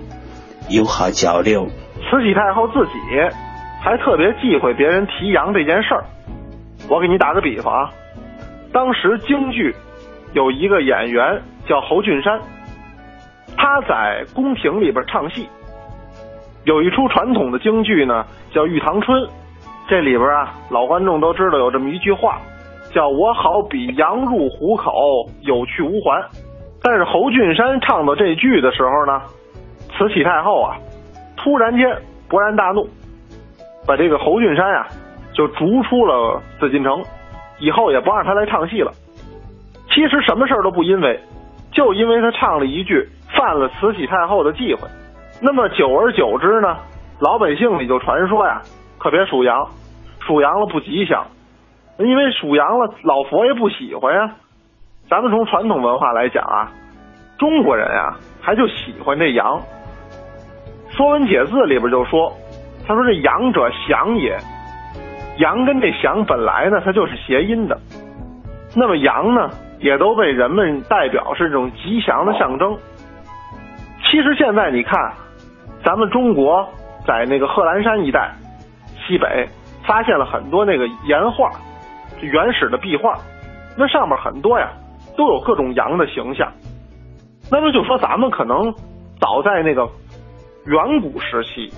[0.70, 1.66] 友好交流。
[1.66, 2.98] 慈禧太后自己
[3.82, 6.04] 还特别忌讳别人提羊这件事儿。
[6.88, 7.90] 我给你打个比方啊，
[8.72, 9.74] 当时京剧
[10.34, 12.38] 有一个演员叫侯俊山，
[13.56, 15.48] 他在宫廷里边唱戏，
[16.64, 19.22] 有一出传统的京剧呢叫《玉堂春》，
[19.88, 22.38] 这里边啊老观众都知道有这么一句话，
[22.92, 24.92] 叫我好比羊入虎口，
[25.40, 26.22] 有去无还。
[26.82, 29.22] 但是侯俊山唱到这句的时候呢，
[29.96, 30.76] 慈禧太后啊
[31.36, 31.88] 突然间
[32.28, 32.86] 勃然大怒，
[33.86, 34.86] 把这个侯俊山呀。
[35.34, 37.02] 就逐出了紫禁城，
[37.58, 38.90] 以后也不让他来唱戏了。
[39.90, 41.20] 其实什么事儿都不因为，
[41.72, 44.88] 就因为他唱了一句犯了慈禧太后的忌讳。
[45.42, 46.76] 那么久而久之呢，
[47.20, 48.62] 老百姓里就传说呀，
[48.98, 49.68] 可别属羊，
[50.20, 51.26] 属羊了不吉祥，
[51.98, 54.30] 因为属羊了老佛爷不喜欢呀。
[55.10, 56.70] 咱们从传统文化来讲啊，
[57.38, 59.60] 中国人呀还就喜欢这羊。
[60.96, 62.32] 《说文解字》里边就说，
[62.86, 64.38] 他说这羊者祥也。
[65.38, 67.78] 羊跟这祥本来呢，它就是谐音的。
[68.76, 72.76] 那么羊呢，也都被人们代表是这种吉祥的象征。
[74.10, 75.12] 其实现在你看，
[75.84, 76.68] 咱们中国
[77.06, 78.32] 在那个贺兰山一带
[79.06, 79.48] 西北
[79.86, 81.50] 发现了很多那个岩画，
[82.20, 83.18] 原始的壁画，
[83.76, 84.70] 那上面很多呀
[85.16, 86.52] 都有各种羊的形象。
[87.50, 88.72] 那么就说咱们可能
[89.20, 89.88] 早在那个
[90.66, 91.70] 远古时期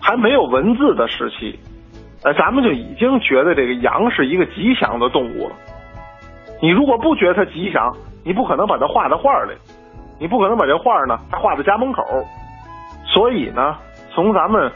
[0.00, 1.58] 还没有文字的时期。
[2.24, 5.54] 呃，咱们就已经觉得这个羊是一个吉祥的动物了。
[6.60, 9.52] 你如果不觉得它吉祥，你不可能把它画在画里，
[10.18, 12.02] 你不可能把这画呢还画在家门口。
[13.14, 13.76] 所以呢，
[14.14, 14.72] 从咱们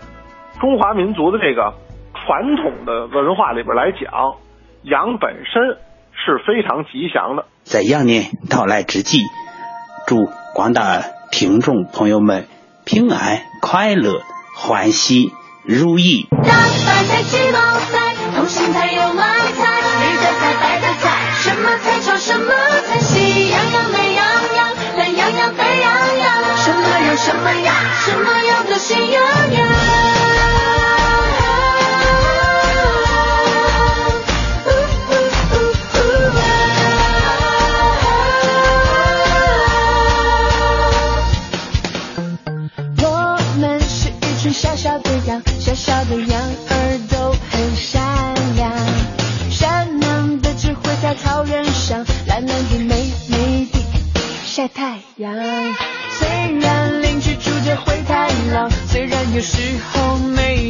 [0.61, 1.74] 中华民族的这个
[2.14, 4.37] 传统的文化里边来讲，
[4.83, 5.79] 羊本身
[6.12, 7.46] 是非常吉祥的。
[7.64, 9.18] 在羊年到来之际，
[10.07, 10.16] 祝
[10.55, 11.00] 广大
[11.33, 12.46] 听众朋友们
[12.85, 14.20] 平安、快乐、
[14.55, 15.33] 欢喜。
[15.66, 16.26] 如意。
[17.08, 17.58] 菜、鸡毛
[17.90, 19.24] 菜，通心菜、油麦
[19.58, 21.10] 菜，绿的菜、白的菜，
[21.40, 22.52] 什么菜炒什么
[22.88, 24.24] 菜，喜羊羊、美羊
[24.56, 29.22] 羊、懒羊羊、沸羊羊，什么羊什么羊，什么样都喜洋
[54.81, 55.35] 太阳。
[56.19, 60.69] 虽然邻居住着灰太狼，虽然有时候没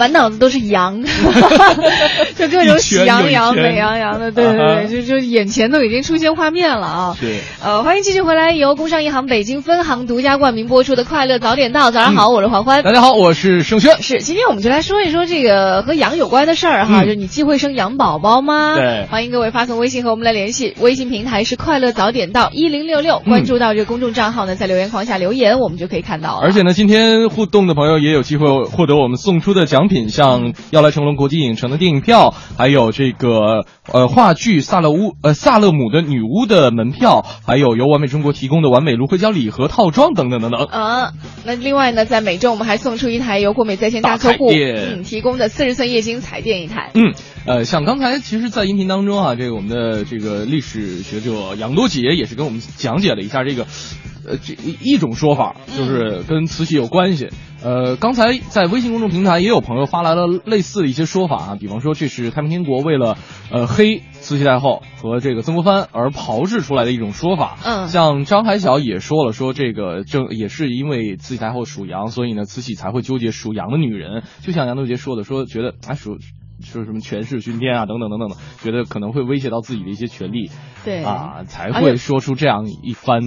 [0.00, 1.02] 满脑子都是羊，
[2.34, 7.16] 就各种喜羊羊、美羊羊的，对对对，就就眼前都已经出现画面了啊。
[7.20, 7.40] 对。
[7.62, 11.88] 呃，欢迎继续回来，由工商银行北京分行独家冠名播出的《快乐早点到》。
[11.92, 12.82] 早上好，我是黄欢。
[12.82, 14.00] 大家好，我是盛轩。
[14.00, 18.76] 是，今天我们就来说一说这个和羊有关的事儿哈，嗯就你既会生羊宝宝吗？
[18.76, 26.40] 对欢迎各位发送微信和我们来联系，微信平台是快乐早点到一零六六，嗯关注到这个公众账号呢，在留言框下留言，我们就可以看到了。
[26.42, 40.64] 而且呢，今天互动的朋友也有机会获得我们送出的奖品，像要来成龙国际影城的电影票，还有这个呃话剧萨勒乌呃萨勒姆的女巫的门票，还有由完美中国提供的完美芦荟胶礼盒套装等等等等。
[40.64, 41.12] 啊，
[41.44, 44.50] 那另外呢，在每周我们还送出一台由国美在线大客户
[45.04, 46.90] 提供的四十寸液晶彩电一台。
[46.94, 47.12] 嗯，
[47.44, 53.66] 呃，像刚才其实，在音频当中啊，这个我们的这个历史学者杨多杰也是跟我们讲解了一下这个，
[54.26, 57.28] 呃，这一种说法，就是跟慈禧有关系。
[57.62, 63.18] 呃，刚才在微信公众平台也有朋友发来了类似的一些说法啊，比方说这是太平天国为了
[63.52, 67.58] 呃黑慈禧太后和这个曾国藩而炮制出来的一种说法。
[67.64, 74.22] 嗯像张海晓也说了，说这个正也是因为慈禧太后属羊，所以呢慈禧才会纠结属羊的女人。
[74.42, 76.18] 就像杨东杰说的，说觉得啊属
[76.62, 80.50] 说什么权势熏天啊等等等等的，觉得可能会威胁到自己的一些权利。
[80.82, 83.20] 对啊，才会说出这样一番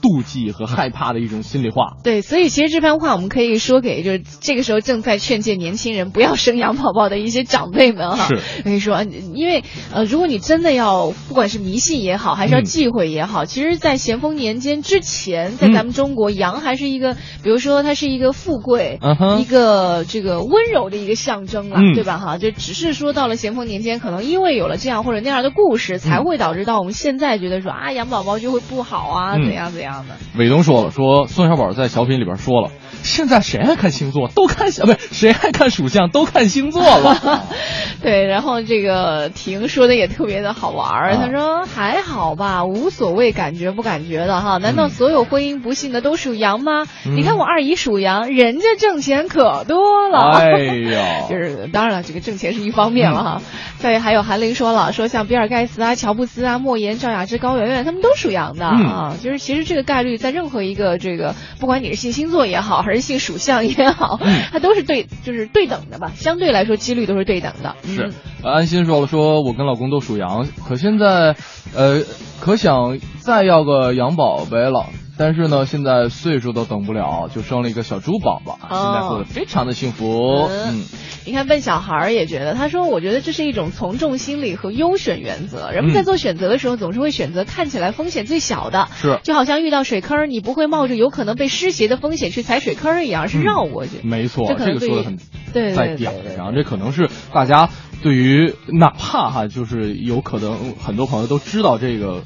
[0.00, 1.98] 妒忌和害怕的一种心里话。
[2.02, 8.28] 对，所以其实这番话我们可以说给就是这个时候正在劝诫年轻人不要生养宝宝的一些长辈们哈。
[8.28, 9.62] 是我跟你说，因为
[9.92, 22.16] 呃，如果你真的要不管是迷信也好，还是要嗯忌讳也好，其实，在咸丰年间之前，在嗯咱们中国，羊还是一个，比如说它是一个富贵，嗯哼一个这个温柔的一个象征了，嗯对吧？
[22.16, 30.16] 哈，就只是说到了咸丰年间，可能因为有了这样或者那样的故事，才会导致到我们现在觉得说啊，养宝宝就会不好啊，嗯怎样怎样的。
[30.36, 32.72] 伟东说了，说宋小宝在小品里边说了，
[33.06, 37.44] 现在谁爱看星座，都看 不是谁爱看属相，都看星座了。
[38.02, 44.58] 对，然后这个婷说的也特别的好玩儿，啊她说还好吧，无所谓感觉不感觉的哈。
[44.58, 46.84] 难道所有婚姻不幸的都属羊吗？
[47.06, 50.32] 嗯你看我二姨属羊，人家挣钱可多了。
[50.32, 50.50] 哎
[50.90, 53.42] 呀 就是当然了，这个挣钱是一方面了哈。
[53.78, 59.16] 再还有韩玲说了，说像比尔盖茨啊、乔布斯啊、莫言、赵雅芝、高圆圆，他们都属羊的、嗯啊。
[59.22, 66.12] 就是其实这个概率在任何一个这个，不管你是信星座也好，还是信属相也好，嗯它都是对，就是对等的吧。
[66.14, 67.76] 相对来说，几率都是对等的。
[67.84, 71.36] 是安心说了，说我跟老公都属羊，可现在，
[71.74, 72.02] 呃，
[72.40, 74.86] 可想再要个羊宝贝了。
[75.18, 80.46] 但是呢，现在岁数都等不了，就生了一个小猪宝宝，现在过得非常的幸福。
[80.50, 80.84] 嗯，
[81.24, 85.70] 你看问小孩儿也觉得，他说我觉得这是一种从众心理和优选原则。
[85.70, 93.92] 人们在嗯做选择的时候，总是会选择看起来风险最小的，是就好像遇到水坑，你不会冒着有可能被湿鞋的风险去踩水坑一样，是绕过去。
[94.02, 95.16] 没错，这个说的很
[95.52, 97.70] 对对在点上，这可能是大家
[98.02, 102.22] 对于哪怕哈，就是有可能很多朋友都知道这个。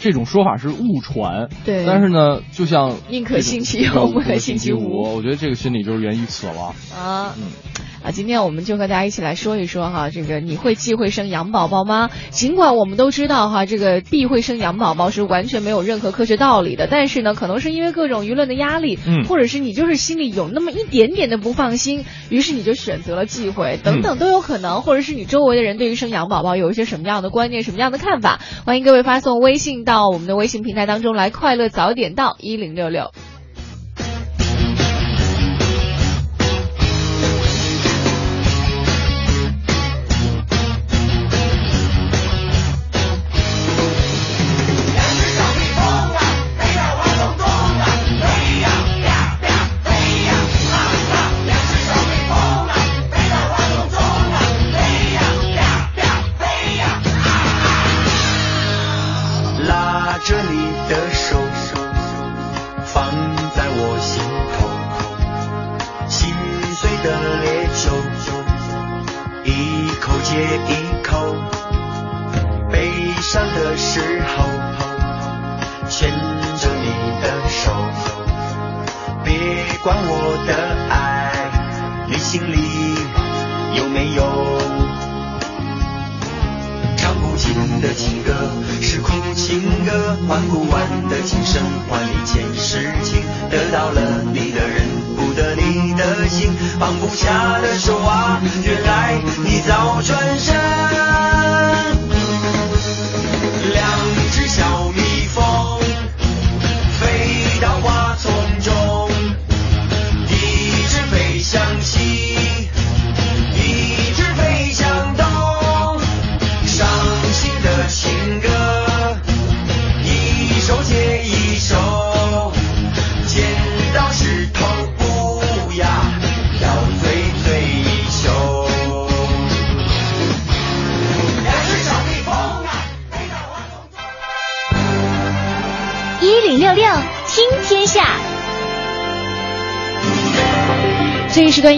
[0.00, 6.74] 这种说法是误传，对但是呢，就像宁可信其有不可信其无无，我觉得这个心理就是源于此了。
[6.96, 7.34] 啊。
[7.36, 7.44] 嗯，
[8.02, 12.08] 啊，今天我们就和大家一起来说一说哈，这个你会忌讳生羊宝宝吗？
[12.30, 28.40] 尽管我们都知道哈，这个避讳生羊宝宝是完全没有任何科学道理的，但是呢，可能是因为各种舆论的压力，嗯或者是你就是心里有那么一点点的不放心，于是你就选择了忌讳，等等都有可能，或者是你周围的人对于生羊宝宝有一些什么样的观念、什么样的看法？
[28.64, 33.10] 欢迎各位发送微信到我们的微信平台当中来，快乐早点到一零六六。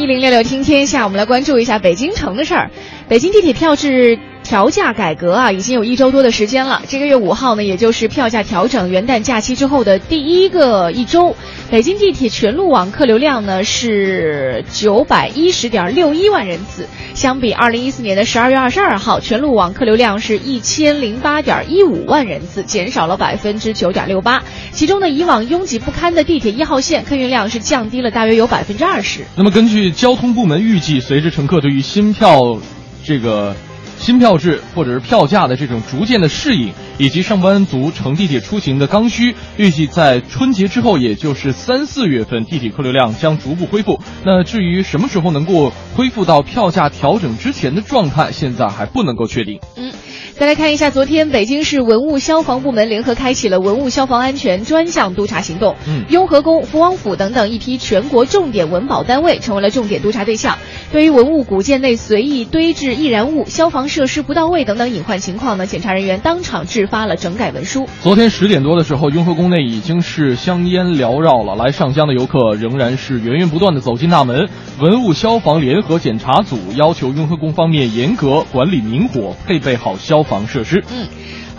[0.02, 2.72] 一零六六听天下，我们来关注一下北京城的事儿。
[3.08, 6.82] 北京地铁票制调价改革啊，已经有一周多的时间了。
[6.88, 11.36] 这个月五号呢，也就是票价调整元旦假期之后的第一个一周，
[11.72, 24.42] 北京地铁全路网客流量呢是九百一十点六一万人次，相比二零一四年的十二月二十二号，全路网客流量是一千零八点一五万人次，减少了百分之九点六八。
[24.72, 29.22] 其中呢，以往拥挤不堪的地铁一号线客运量是降低了大约有百分之二十。
[29.34, 32.58] 那么根据交通部门预计，随着乘客对于新票
[33.02, 33.56] 这个
[33.96, 44.00] 新票制或者是票价的这种逐渐的适应，以及上班族乘地铁出行的刚需，预计在春节之后，也就是三四月份，地铁客流量将逐步恢复。
[44.24, 49.58] 那至于什么时候能够恢复到票价调整之前的状态，现在还不能够确定。
[49.76, 49.92] 嗯，
[50.36, 55.76] 再来看一下，昨天北京市文物消防部门联合开启了文物消防安全专项督查行动。
[55.86, 60.58] 嗯雍和宫、福王府等等一批全国重点文保单位成为了重点督查对象。
[60.92, 67.88] 对于文物古建内随意堆置易燃物、消防设施不到位等等隐患情况呢，检查人员当场制发了整改文书。
[68.00, 74.48] 昨天十点多的时候，雍和宫内已经是香烟缭绕了，来上香的游客仍然是源源不断的走进大门。
[74.80, 80.82] 文物消防联合检查组要求雍和宫方面严格管理明火，配备好消防设施。
[80.92, 81.06] 嗯。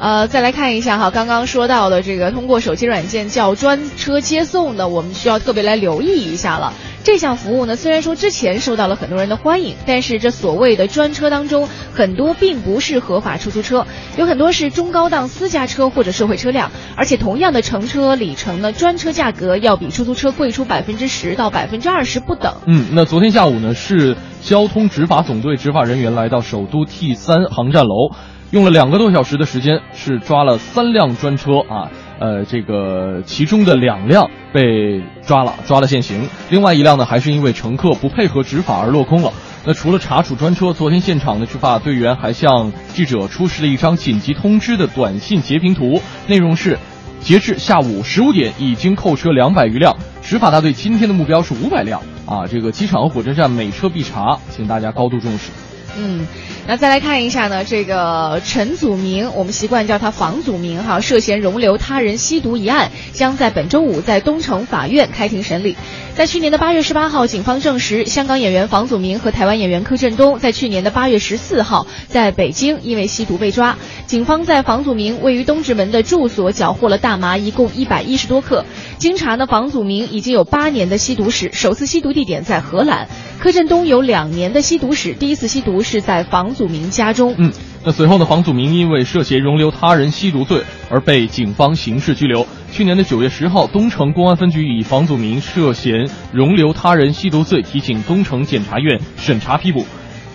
[0.03, 6.73] 呃，再来看一下哈，刚刚说到的这个通过手机软件叫专车接送的，我们需要特别来留意一下了。
[7.05, 13.87] 这项服务呢，虽然说之前受到了很多人的欢迎，但是这所谓的专车当中，很多并不是合法出租车，
[14.17, 22.55] 有很多是中高档私家车或者社会车辆，而且同样的乘车里程呢，专车价格要比出租车贵出百分之十到百分之二十不等。
[22.67, 28.11] 嗯，那昨天下午呢，是交通执法总队执法人员来到首都 T 三航站楼。
[28.53, 31.89] 用了两个多小时的时间，是抓了三辆专车啊，
[32.19, 39.33] 呃，这个其中的两辆被抓了，抓了现行，另外一辆呢，还是因为乘客不配合执法而落空了。
[39.65, 46.77] 那除了查处专车，昨天现场的执法队员还向记者出示了一张紧急通知的短信截屏图，内容是：
[47.21, 49.97] 截至下午十五点，已经扣车两百余辆。
[50.21, 52.45] 执法大队今天的目标是五百辆啊！
[52.45, 55.49] 这个机场和火车站每车必查，请大家高度重视。
[55.95, 56.25] 嗯，
[56.67, 65.75] 那再来看一下呢，这个陈祖明，我们习惯叫他房祖明哈，涉嫌容留他人吸毒一案，将在本周五在东城法院开庭审理。
[66.15, 73.77] 在去年的八月十八号，警方证实，香港演员房祖明和台湾演员柯震东在去年的八月十四号在北京因为吸毒被抓。
[74.05, 78.63] 警方在房祖明位于东直门的住所缴获了大麻，一共一百一十多克。
[78.99, 83.07] 经查呢，房祖明已经有八年的吸毒史，首次吸毒地点在荷兰。
[83.39, 87.35] 柯震东有两年的吸毒史，第一次吸毒是在房祖名家中。
[87.37, 87.51] 嗯，
[87.83, 92.47] 那随后呢，房祖名因为涉嫌容留他人吸毒罪而被警方刑事拘留。
[92.71, 99.85] 去年的九月十号，东城公安分局以房祖名涉嫌容留他人吸毒罪提请东城检察院审查批捕。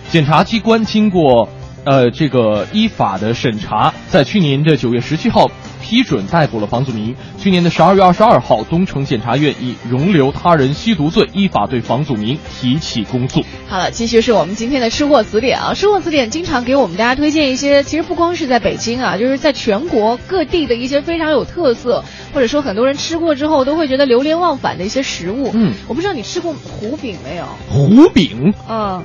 [0.09, 1.49] 检察机关经过
[1.83, 5.51] 呃这个依法的审查，在去年的九月十七号
[5.89, 7.15] 批准逮捕了房祖名。
[7.39, 13.41] 去年的十二月二十二号，东城检察院以容留他人吸毒罪依法对房祖名提起公诉。
[13.67, 15.73] 好了，继续是我们今天的吃货词典啊！
[15.73, 22.03] 吃货词典经常给我们大家推荐一些，其实不光是在北京啊，就是在全国各地的一些非常有特色，
[22.35, 25.49] 或者说很多人吃过之后都会觉得流连忘返的一些食物。
[25.55, 27.45] 嗯，我不知道你吃过糊饼没有？
[27.67, 29.03] 糊饼嗯，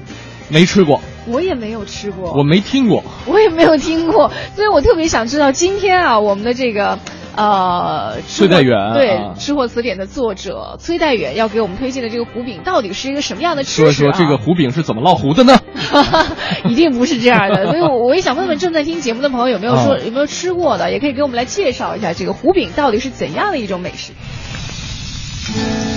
[0.54, 3.02] 没吃过，我也没有吃过，我没听过。
[3.26, 6.98] 我也没有听过，所以我特别想知道今天啊，我们的这个。
[7.36, 14.12] 呃，崔代远对啊《吃货词典》的作者崔代远要给我们推荐的这个糊饼到底是一个什么样的吃食、啊？
[14.12, 15.58] 说这个糊饼是怎么烙糊的呢？
[16.70, 24.12] 一定不是这样的，所以我我也想问问正在听节目的朋友有没有说、啊有没有吃过的，也可以给我们来介绍一下这个糊饼到底是怎样的一种美食。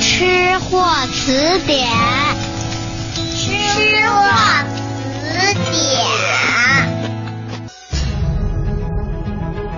[0.01, 2.56] 吃货词典。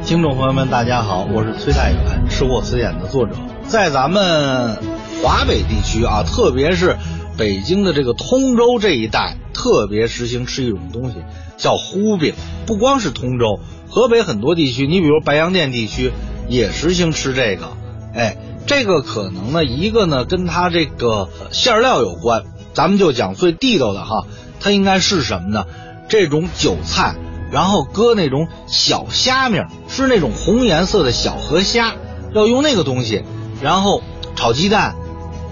[0.06, 3.36] 听众朋友们，大家好，我是崔太远，吃货词典的作者。
[3.68, 4.78] 在咱们
[5.22, 6.98] 华北地区啊，特别是
[7.38, 11.18] 北京的这个通州这一带，特别实行吃一种东西
[11.58, 12.34] 叫糊饼。
[12.66, 16.12] 不光是通州，河北很多地区，你比如白洋淀地区
[16.48, 17.74] 也实行吃这个。
[18.16, 24.26] 哎，这个可能呢，一个呢跟它这个馅料有关，咱们就讲最地道的哈，
[24.60, 25.66] 它应该是什么呢？
[26.08, 27.16] 这种韭菜。
[27.52, 29.58] 然后搁那种小虾米，
[29.88, 31.96] 是那种红颜色的小河虾，
[32.32, 33.24] 要用那个东西，
[33.60, 34.04] 然后
[34.36, 34.96] 炒鸡蛋，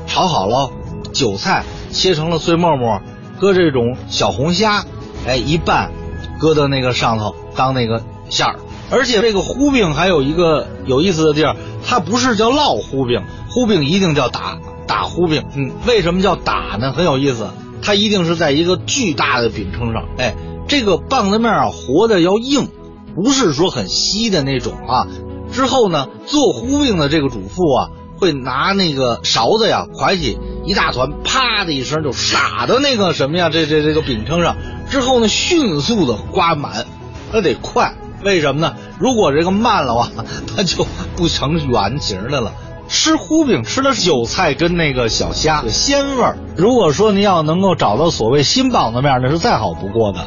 [0.06, 0.70] 炒好了，
[1.12, 3.02] 韭菜切成了碎末末，
[3.40, 4.86] 搁这种小红虾，
[5.26, 5.92] 哎一拌，
[6.40, 8.60] 搁到那个上头当那个馅儿。
[8.92, 15.44] 而且这个糊饼还有一个有意思的地儿，它不是叫烙糊饼，糊饼一定叫打打糊饼。
[15.56, 16.94] 嗯，为什么叫打呢？
[16.94, 17.50] 很有意思，
[17.82, 20.36] 它一定是在一个巨大的饼铛上，哎。
[20.70, 22.68] 这个棒子面啊，和的要硬，
[23.16, 25.08] 不是说很稀的那种啊。
[25.54, 34.58] 之后呢，做糊饼的这个主妇啊，会拿那个勺子呀，㧟起一大团，啪的一声就撒到那个什么呀，这这这个饼铛上。
[34.90, 36.86] 之后呢，迅速的刮满，
[37.32, 37.94] 那得快。
[38.26, 38.76] 为什么呢？
[39.00, 40.12] 如果这个慢了啊，
[40.54, 40.86] 它就
[41.16, 42.52] 不成圆形的了。
[42.88, 46.38] 吃糊饼吃的是韭菜跟那个小虾的鲜味儿。
[46.56, 50.26] 如果说您要能够找到所谓新棒子面，那是再好不过的。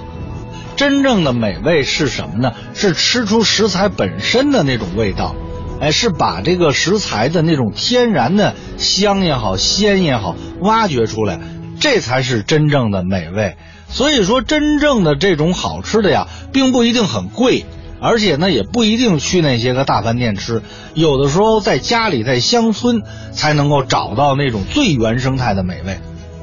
[0.77, 2.53] 真正的美味是什么呢？
[2.75, 5.35] 是吃出食材本身的那种味道，
[5.81, 11.39] 哎，是把这个食材的那种天然的香也好、鲜也好挖掘出来，
[11.81, 13.57] 这才是真正的美味。
[13.89, 17.67] 所以说，真正的这种好吃的呀，并不一定很贵，
[18.01, 20.63] 而且呢，也不一定去那些个大饭店吃，
[20.95, 25.99] 有的时候在家里、在乡村才能够找到那种最原生态的美味。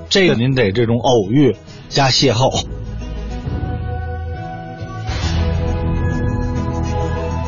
[0.09, 1.55] 这个您得这种偶遇
[1.89, 2.63] 加邂逅。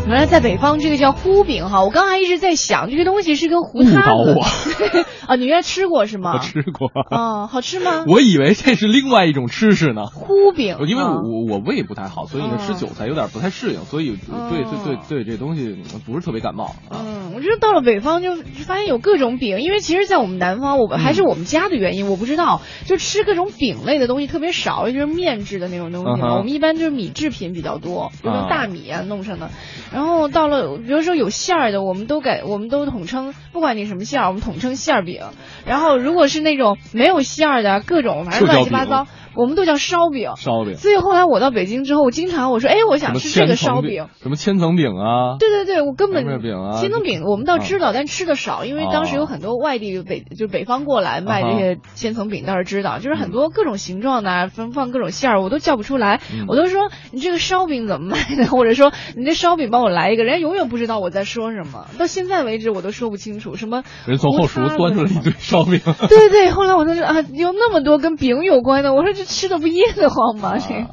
[0.10, 4.42] 原来在北方这个叫糊饼哈，我刚才一直在想这个东西是跟糊塌子我
[5.32, 6.34] 啊，你原来吃过是吗？
[6.34, 6.90] 我吃过。
[7.12, 8.06] 啊，好吃吗？
[8.08, 10.08] 我以为这是另外一种吃食呢。
[10.08, 14.18] 糊饼，因为我啊我我胃不太好，所以呢吃韭菜有点不太适应，所以
[14.50, 17.06] 对对对对这东西不是特别感冒啊。
[17.06, 18.36] 嗯，我觉得到了北方就
[18.66, 26.30] 发现有各种饼，因为其实，在我们南方，我们还是我们家的原因，我不知道，就吃各种饼类的东西特别少，尤其是面制的那种东西嘛。
[26.30, 29.52] 嗯我们一般就是米制品比较多，比如说啊大米啊弄上的。
[29.92, 29.99] 然后
[30.30, 35.24] 到了，比如说有馅儿的，我们都给，我们都统称，不管你什么馅儿，我们统称馅儿饼。
[35.66, 39.08] 然后如果是那种没有馅儿的，各种反正乱七八糟，
[39.40, 40.32] 我们都叫烧饼。
[40.36, 45.38] 烧饼，所以后来我到北京之后，我经常我说，哎，我想吃这个烧饼。，什么千层饼啊？
[45.40, 63.84] 对对对，我根本面饼啊千层饼我们倒知道，但吃的少，因为当时有很多外地北就是北方过来卖这些千层饼，倒是知道，就是很多各种形状的分，放放各种馅儿，我都叫不出来，嗯我都说你这个烧饼怎么卖的， 或者说你这烧饼帮我来一个，人家永远不知道我在说什么，到现在为止我都说不清楚什么。
[64.06, 65.80] 人从后厨端出来一堆烧饼。
[66.10, 70.58] 对对对，后来我就说啊，有那么多跟饼有关的，我说这吃的不噎得慌吗？
[70.58, 70.88] 这个，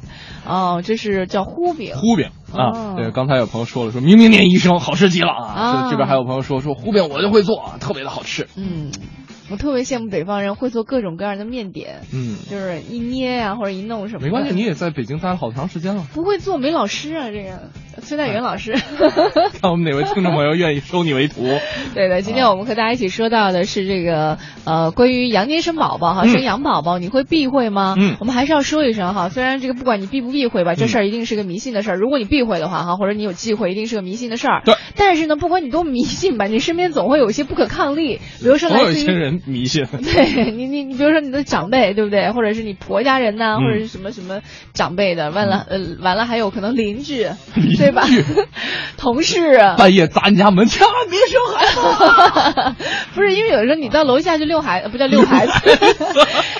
[0.45, 1.95] 哦，这是叫糊饼。
[1.95, 5.45] 糊饼哦啊，对，刚才有朋友说了，说明明念医生好吃极了啊。
[5.47, 8.47] 啊这这边还有朋友说说糊饼我就会做，啊特别的好吃。
[8.55, 8.91] 嗯，
[9.49, 14.25] 我特别羡慕北方人会做各种各样的面点，嗯，就是一捏呀、或者一弄什么的。
[14.25, 16.05] 没关系，你也在北京待了好长时间了。
[16.13, 17.69] 不会做没老师啊，这个
[18.01, 18.73] 崔代元老师。
[19.61, 21.43] 看我们哪位听众朋友愿意收你为徒。
[21.95, 27.95] 对的，今天我们和大家一起说到的是这个呃，关于羊年生宝宝哈，嗯生羊宝宝你会避讳吗？
[27.97, 31.95] 嗯我们还是要说一声哈，虽然这个不管你避不避讳吧，这事儿一定是个迷信的事儿。
[31.97, 34.61] 如果你避讳的话哈，或者你有忌讳，一定是个迷信的事儿。
[34.65, 34.75] 对。
[34.95, 39.36] 但是呢，不管你多迷信吧，你身边总会有一些不可抗力，比如说来自于。
[39.37, 39.85] 人迷信。
[39.91, 42.31] 对你，你你比如说你的长辈，对不对？
[42.31, 44.41] 或者是你婆家人呐、嗯或者是什么什么
[44.73, 47.27] 长辈的，完了呃，完了还有可能邻居，
[47.77, 48.03] 对吧？
[48.97, 52.75] 同事啊， 半夜砸你家门，千万别生孩子。
[53.13, 55.51] 不是因为有时候你到楼下去遛孩子不叫遛孩子，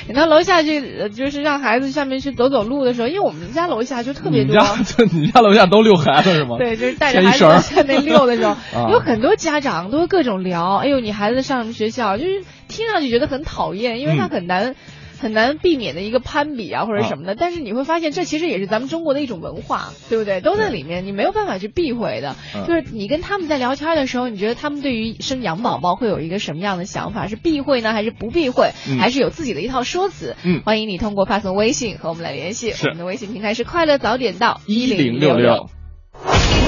[0.08, 4.56] 你到楼下去呃就是让孩子下面去走走路的时候，因为我们家楼下就特别多。
[4.56, 6.58] 你家就你家楼下都遛孩子是吗？
[6.58, 10.78] 对，就是带着孩子在下面溜的时候，啊有很多家长都会各种聊。
[10.78, 12.18] 哎呦，你孩子上什么学校？
[12.18, 14.76] 就是听上去觉得很讨厌，因为他嗯很难。
[15.20, 20.42] 很难避免的一个攀比啊，或者什么的，但是你会发现，这其实也是咱们中国的一种文化，对不对？
[20.42, 22.36] 都在里面，你没有办法去避讳的。
[22.54, 27.26] 嗯就是你跟他们在聊天的时候，你觉得他们对于生养宝宝会有一个什么样的想法？
[27.26, 28.74] 是避讳呢，还是不避讳？
[28.88, 30.36] 嗯还是有自己的一套说辞？
[30.44, 36.67] 嗯欢迎你通过发送微信和我们来联系，我们的微信平台是快乐早点到一零六六六。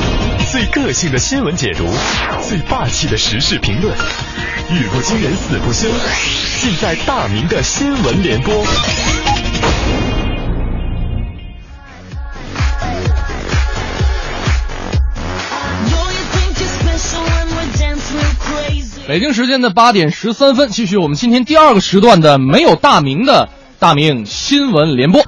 [0.52, 1.86] 最个性的新闻解读，
[2.42, 3.96] 最霸气的时事评论，
[4.72, 5.88] 语不惊人死不休，
[6.60, 8.52] 尽在大明的新闻联播。
[19.08, 25.24] 北京时间的八点十三分，继续我们今天第二个时段的没有大明的大明新闻联播。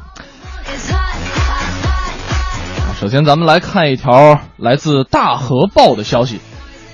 [3.01, 6.39] 首先，咱们来看一条来自大河报的消息，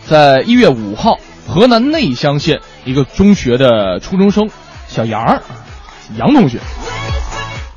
[0.05, 4.49] 在一月五号，河南内乡县一个中学的初中生
[4.87, 5.41] 小杨，
[6.17, 6.59] 杨同学，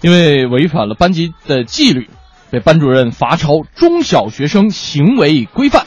[0.00, 2.08] 因为违反了班级的纪律，
[2.52, 5.84] 被班主任罚抄中小学生行为规范。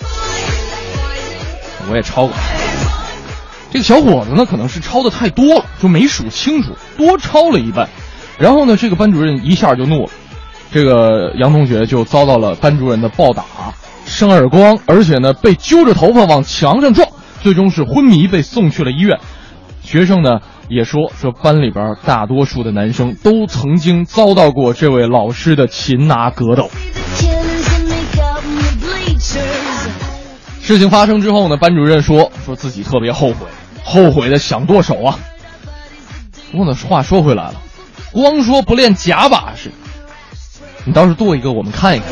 [1.89, 2.35] 我也抄过。
[3.71, 7.87] 这个小伙子呢，可能是抄的太多了，就没数清楚，多抄了一半。
[8.37, 10.11] 然后呢，这个班主任一下就怒了，
[10.73, 13.43] 这个杨同学就遭到了班主任的暴打，
[14.05, 17.07] 扇耳光，而且呢被揪着头发往墙上撞，
[17.43, 19.19] 最终是昏迷被送去了医院。
[19.83, 26.71] 学生呢也说说班里边大多数的男生都曾经遭到过这位老师的擒拿格斗。
[30.61, 33.45] 事情发生之后呢，班主任说说自己特别后悔，
[33.83, 35.19] 后悔的想剁手啊。
[36.51, 37.61] 不过呢，话说回来了，
[38.11, 39.71] 光说不练假把式，
[40.85, 42.07] 你倒是剁一个我们看一看，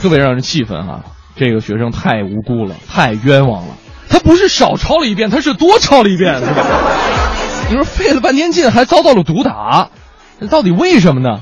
[0.00, 1.04] 特别让人气愤啊！
[1.36, 3.74] 这个学生太无辜了，太冤枉了。
[4.08, 6.64] 他不是少抄了一遍，他是多抄了一遍，是吧？
[7.68, 9.90] 你说费了半天劲，还遭到了毒打，
[10.40, 11.40] 这到底为什么呢？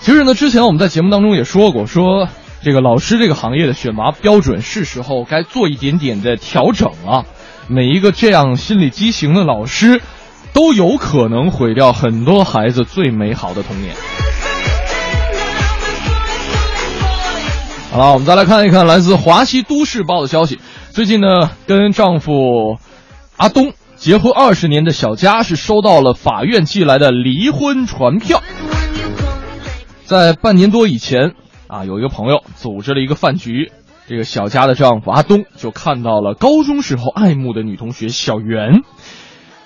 [0.00, 2.28] 其实呢，之前我们在节目当中也说过，说
[2.62, 7.24] 这个老师这个行业的选拔标准是时候该做一点点的调整了。
[7.66, 10.00] 每一个这样心理畸形的老师，
[10.52, 13.94] 都有可能毁掉很多孩子最美好的童年。
[17.92, 20.60] 好了，我们再来看一看来自华西都市报的消息。
[20.90, 22.78] 最近呢，跟丈夫
[23.36, 28.42] 阿东结婚二十年的小佳是收到了法院寄来的离婚传票。
[30.04, 31.34] 在半年多以前
[31.66, 33.72] 啊，有一个朋友组织了一个饭局，
[34.06, 38.82] 这个小佳的丈夫阿东就看到了高中时候爱慕的女同学小袁。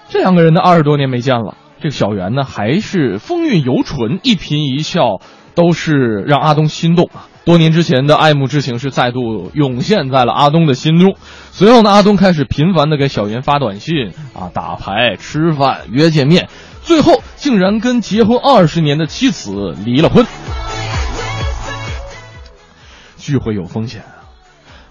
[0.08, 1.58] 这两个人呢，二十多年没见了。
[1.78, 5.20] 这个小袁呢，还是风韵犹存，一颦一笑
[5.54, 7.28] 都是让阿东心动啊。
[7.44, 11.16] 多年之前的爱慕之情是再度涌现在了阿东的心中。
[11.52, 16.48] 随后呢，阿东开始频繁的给小袁发短信啊、打牌、吃饭、约见面，
[16.82, 20.26] 最后竟然跟结婚二十年的妻子离了婚。
[23.18, 24.24] 聚会有风险啊，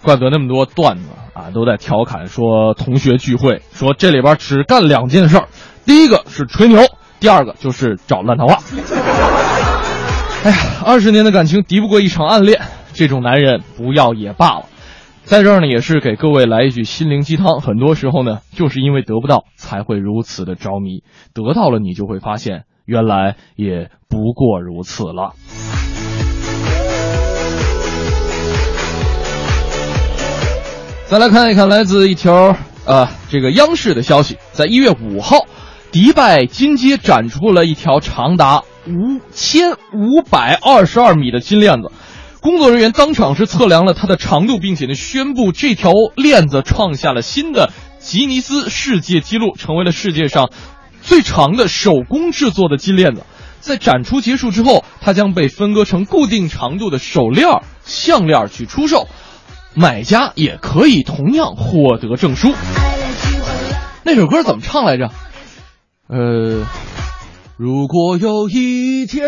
[0.03, 5.47] 怪不得那么多段子啊都在调侃说同学聚会，说这里边只干两件事儿，
[5.85, 6.83] 第一个是吹牛，
[7.19, 9.42] 第二个就是找烂桃花。
[10.43, 12.59] 哎呀，二十年的感情敌不过一场暗恋，
[12.93, 14.65] 这种男人不要也罢了。
[15.23, 17.61] 在这儿呢，也是给各位来一句心灵鸡汤。
[17.61, 20.99] 很多时候呢，就是因为得不到，才会如此的着迷；
[21.33, 25.31] 得到了，你就会发现，原来也不过如此了。
[31.05, 32.53] 再来看一看来自一条
[32.85, 35.45] 呃这个央视的消息，在一月五号，
[35.93, 41.91] 迪拜金街展出了一条长达五千五百二十二米的金链子。
[42.41, 50.49] 工作人员当场是测量了它的长度，并且呢宣布这条链子创下了新的吉尼斯世界纪录，成为了世界上
[51.01, 53.23] 最长的手工制作的金链子。
[53.61, 57.47] 在展出结束之后，它将被分割成固定长度的手链、
[57.85, 59.07] 项链去出售，
[59.73, 62.53] 买家也可以同样获得证书。
[64.03, 65.11] 那首歌怎么唱来着？
[66.09, 66.65] 呃，
[67.57, 69.25] 如果有一天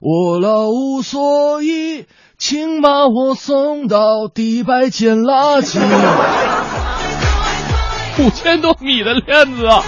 [0.00, 2.06] 我老无所依，
[2.38, 5.78] 请把我送到迪拜捡垃圾。
[8.18, 9.82] 五千多米的链子啊！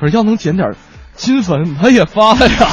[0.00, 0.74] 不是要能捡点
[1.14, 2.68] 金粉，他也发了呀。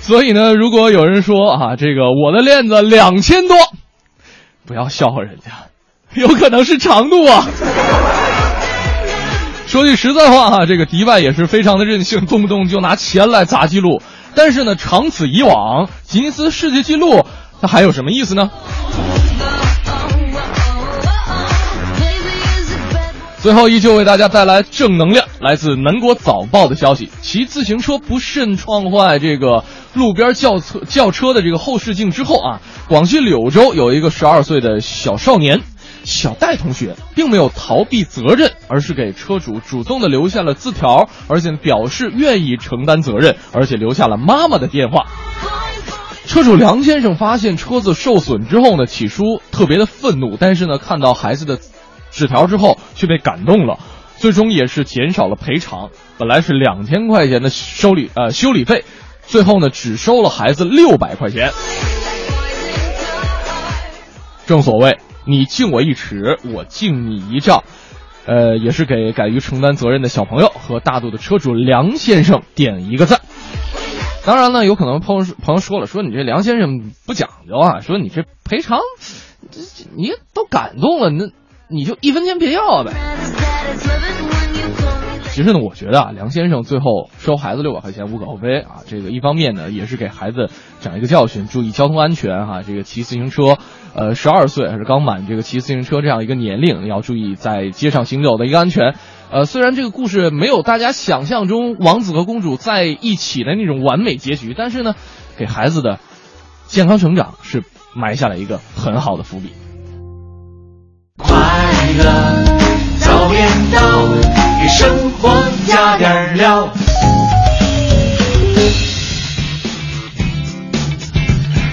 [0.00, 3.56] 所以呢，如果有人说啊，这个我的链子两千多，
[4.64, 5.50] 不要笑话人家，
[6.14, 7.46] 有可能是长度啊。
[9.74, 14.00] 说句实在话哈，这个迪拜也是非常的任性，动不动就拿钱来砸记录。
[14.32, 17.26] 但是呢，长此以往，吉尼斯世界纪录
[17.60, 18.52] 它还有什么意思呢？
[23.42, 29.64] 最后依旧为大家带来正能量，来自南国早报的消息：骑自行车不慎撞坏这个
[29.94, 35.62] 路边轿车轿车的这个后视镜之后啊，广西柳州有一个十二岁的小少年。
[36.04, 45.06] 小戴同学并没有逃避责任，而是给车主主动的留下了字条，而且表示愿意承担责任，而且留下了妈妈的电话。
[46.26, 51.58] 车主梁先生发现车子受损之后呢，起初特别的愤怒，但是呢，看到孩子的
[52.10, 53.78] 纸条之后却被感动了，
[54.18, 55.90] 最终也是减少了赔偿。
[56.18, 58.84] 本来是两千块钱的修理呃修理费，
[59.26, 61.50] 最后呢只收了孩子六百块钱。
[64.46, 64.98] 正所谓。
[65.26, 67.64] 你敬我一尺，我敬你一丈，
[68.26, 73.20] 呃，也是给敢于承担责任的小朋友和大度的车主梁先生点一个赞。
[74.24, 78.78] 当然呢，有可能朋友朋友说了，说你这梁先生不讲究啊，说你这赔偿，
[79.50, 79.60] 这
[79.96, 81.30] 你都感动了，那
[81.68, 82.92] 你就一分钱别要呗。
[85.34, 88.86] 其实呢，我觉得啊，梁先生最后收孩子六百块钱无可厚非啊。
[88.86, 92.62] 这个一方面呢，也是给孩子讲一个教训，注意交通安全哈。
[92.62, 93.58] 这个骑自行车，
[93.96, 98.94] 呃，十二岁还是刚满这个骑自行车这样一个年龄，要注意在街上行走的一个安全。
[99.32, 104.94] 呃，虽然这个故事没有大家想象中王子和公主在一起的那种完美结局，但是呢，
[105.36, 105.98] 给孩子的
[106.66, 109.48] 健康成长是埋下了一个很好的伏笔。
[111.18, 111.34] 快
[111.98, 112.63] 乐
[113.24, 113.80] 早点到，
[114.60, 115.30] 给生活
[115.66, 116.68] 加点料。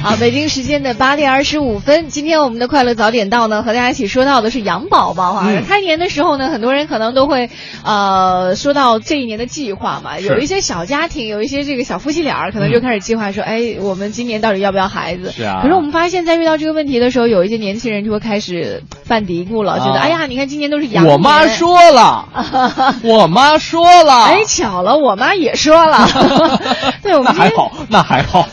[0.04, 5.46] 好，北京时间的八点二十五分，今天我们的快乐早点到呢，和大家一起说到的是养宝宝啊。
[5.48, 7.52] 嗯开年的时候呢，很多人可能都会
[7.86, 15.32] 呃说到这一年的计划嘛，有一些小家庭，有一些这个小夫妻俩儿，可能就开始计划说，哎，我们今年到底要不要孩子？
[15.32, 21.06] 是啊可是我们发现，在遇到这个问题的时候，有一些年轻人就会开始犯嘀咕了，觉得啊哎呀，你看今年都是羊。
[21.06, 22.28] 我妈说了，
[23.04, 26.08] 我妈说了，哎，巧了，我妈也说了。
[27.04, 28.48] 对，我们那还好，那还好。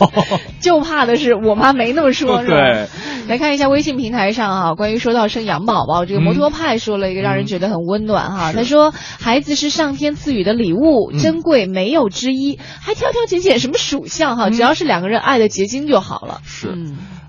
[0.60, 2.54] 就怕的是我妈没那么说，是吧？
[2.54, 2.88] 对。
[3.28, 8.52] 来看一下微信平台上啊，关于说到生养宝宝，这个摩托派说了一个让人觉得很温暖哈。
[8.52, 16.40] 是他说，孩子是上天赐予的礼物，嗯珍贵没有之一，还挑挑拣拣什么属相哈，只要是两个人爱的结晶就好了。
[16.44, 16.74] 是，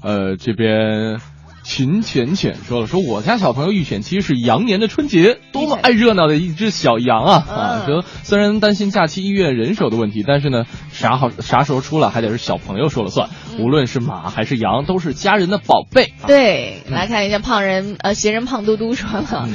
[0.01, 1.20] 呃，这边
[1.70, 7.46] 秦浅浅说了，说我家小朋友预选期是羊年的春节，多么爱热闹的一只小羊啊！
[7.48, 13.30] 啊，说虽然担心假期医院人手的问题，但是呢，啥好啥时候出来还得是小朋友说了算。
[13.60, 16.06] 无论是马还是羊，都是家人的宝贝。
[16.24, 19.48] 啊对，来看一下胖人呃闲人胖嘟嘟说了。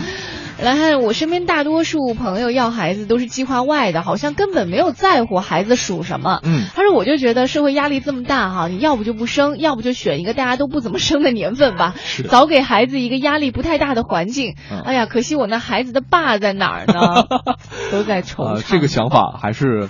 [0.62, 6.40] 来看我身边大多数朋友要孩子都是计划外的，好像根本没有在乎孩子属什么。
[6.44, 14.55] 嗯，他说我就觉得社会压力这么大哈，你要不就不生，要不就选一个大家都不怎么生的年份吧，是的早给孩子一个压力不太大的环境。
[14.70, 17.26] 嗯哎呀，可惜我那孩子的爸在哪儿呢？
[17.90, 18.70] 都在惆啊、怅。
[18.70, 19.88] 这个想法还是，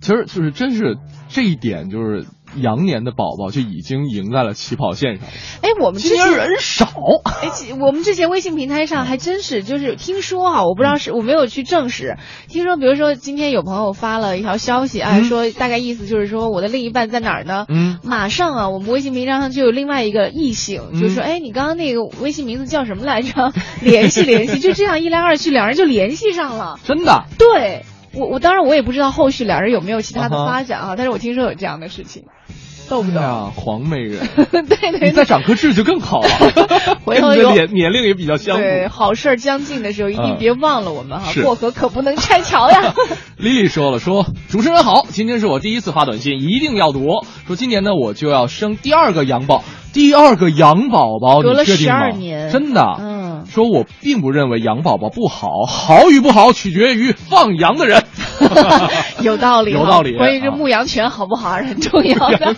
[0.00, 0.96] 其实就是真是
[1.28, 2.26] 这一点，就是
[2.60, 5.32] 羊年的宝宝就已经赢在了起跑线上了。
[5.62, 6.86] 哎，我们之今前年人少，
[7.42, 7.50] 哎，
[7.80, 12.16] 我们之前微信平台上还真是，就是听说啊，我不知道是我没有去证实，
[12.48, 17.66] 听说比如说今天有朋友发了一条消息啊，嗯说大概意思就是说我的另一半在哪儿呢？
[17.68, 23.52] 嗯，马上啊，我们微信平台上就有另外一个异性，嗯就说哎，你刚刚那个微信名字叫什么来着？
[23.82, 26.78] 联系联系，就这样一来二去，两人就联系上了。
[26.84, 27.24] 真的。
[27.38, 27.84] 对
[28.16, 32.24] 我，我当然我也不知道后续两人有没有其他的发展啊，但是我听说有这样的事情。
[32.86, 33.18] 逗不逗？
[33.18, 36.28] 呀，黄美人， 对对你再长颗痣就更好了，
[37.06, 38.62] 回头年年龄也比较相符。
[38.62, 42.92] 对，好事儿将近的时候，一定嗯别忘了我们哈，是过河可不能拆桥呀。
[43.38, 47.24] 丽丽说了，说主持人好，今天是我第一次发短信，一定要读。
[47.46, 53.13] 说今年呢，我就要生第二个羊宝，第二个羊宝宝，隔了你确定吗12年真的，嗯，
[53.54, 58.02] 说我并不认为羊宝宝不好，好与不好取决于放羊的人。
[59.22, 62.56] 有道理，有道理关于这啊牧羊犬好不好还是很重要的。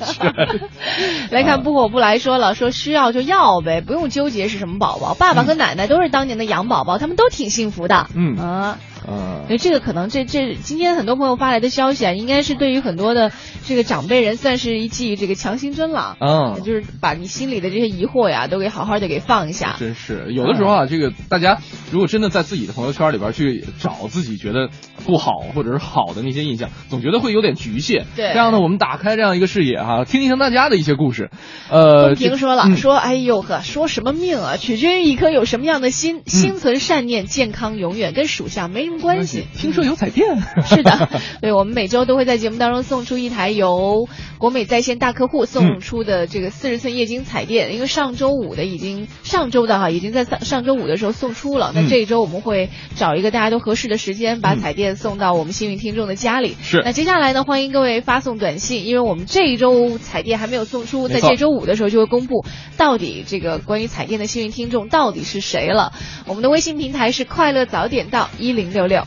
[1.31, 5.13] 来看不火不来说了，说需要就要呗，不用纠结是什么宝宝。
[5.13, 8.07] 爸爸和奶奶都是当年的羊宝宝，他们都挺幸福的。
[8.15, 8.79] 嗯啊。
[9.09, 13.33] 嗯，所以这个可能这这今天很多朋友发来的消息啊，应该是对于很多的
[13.65, 16.17] 这个长辈人算是一剂这个强心针了。
[16.21, 19.77] 嗯就是把你心里的这些疑惑呀，都给好好的给放一下。
[19.79, 21.59] 真是有的时候啊，这个大家
[21.93, 24.69] 如果真的在自己的朋友圈里边去找自己觉得
[25.05, 28.07] 不好或者是好的那些印象，总觉得会有点局限。
[28.17, 31.31] 对这样呢，我们打开这样一个视野哈、听一听大家的一些故事。
[31.71, 39.47] 呃，公平说了，嗯说哎呦呵，说什么命啊，取决于一颗有什么样的嗯心，心存善念，健康永远，跟属相没什么关系。
[39.57, 40.27] 听说有彩电，
[40.67, 41.09] 是的，
[41.41, 44.09] 对，我们每周都会在节目当中送出一台由
[44.39, 56.57] 国美在线大客户送出的这个四十寸液晶彩电，因为上周五的已经上周的哈已经在上上周五的时候送出了，那嗯这一周我们会找一个大家都合适的时间，把彩电送到我们幸运听众的家里。
[56.63, 62.45] 是那接下来呢，欢迎各位发送短信，因为我们这一周彩电还没有送出，在这周五的时候就会公布
[62.77, 65.93] 到底这个关于彩电的幸运听众到底是谁了。
[66.27, 69.03] 我们的微信平台是快乐早点到一零六六。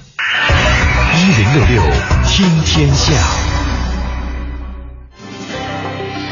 [1.15, 1.83] 一零六六
[2.25, 3.58] 听天下。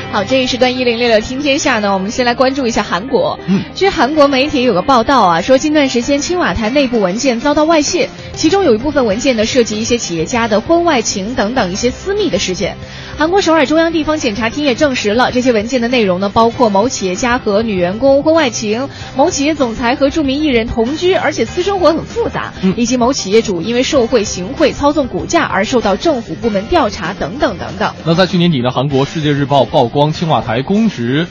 [0.10, 3.38] 好，这一时段一零六六听天下呢，我们先来关注一下韩国。
[3.46, 12.78] 嗯，据韩国媒体有个报道啊，说近段时间青瓦台内部文件遭到外泄，其中有一部分文件呢涉及一些企业家的婚外情等等一些私密的事件。
[13.18, 27.94] 韩国首尔中央地方检察厅也证实了这些文件的内容呢，包括某企业家和女员工婚外情，某企业总裁和著名艺人同居，而且私生活很复杂，以及某企业主因为受贿、行贿、操纵股价而受到政府部门调查等等等等。
[28.06, 31.26] 那在去年底呢，韩国《世界日报》曝光光青瓦台公职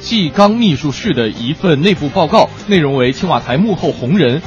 [0.00, 4.40] 纪纲秘书室的一份内部报告，内容为青瓦台幕后红人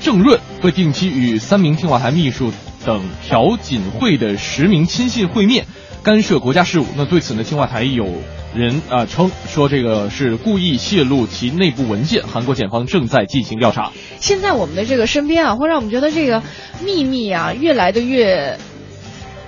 [0.00, 2.50] 郑润会定期与三名青瓦台秘书
[2.84, 5.66] 等朴槿惠的十名亲信会面，
[6.02, 6.86] 干涉国家事务。
[6.96, 8.08] 那对此呢，青瓦台有
[8.56, 13.92] 人啊、称说这个是故意泄露其内部文件，韩国检方正在进行调查。
[14.18, 16.42] 现在我们的这个身边啊，会让我们觉得这个
[16.84, 18.58] 秘密啊，越来的越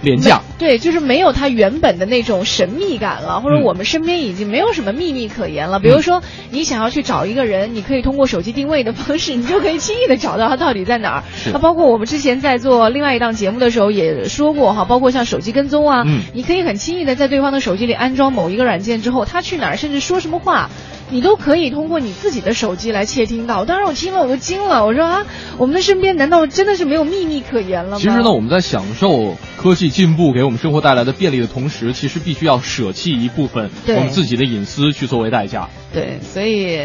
[0.00, 0.42] 廉价。
[0.58, 5.78] 对，就是没有它原本的那种神秘感了，或者嗯我们身边已经没有什么秘密可言了。
[5.78, 11.22] 比如说，你想要去找一个人，你可以通过手机定位的方式，你就可以轻易的找到他到底在哪儿。
[11.52, 20.70] 那包括我们之前在做另外一档节目的时候也说过哈，包括像手机跟踪啊，嗯你可以很轻易的在对方的手机里安装某一个软件之后，他去哪儿，甚至说什么话。
[21.10, 27.98] 你都可以通过你自己的手机来窃听到，当时我听了我都惊了，我说啊，我们的身边难道真的是没有秘密可言了吗？
[27.98, 35.68] 其实呢，我们在享受科技进步给我们生活带来的便利的同时，其实必须要舍弃一部分我们自己的隐私去作为代价。
[35.92, 36.80] 对，所以。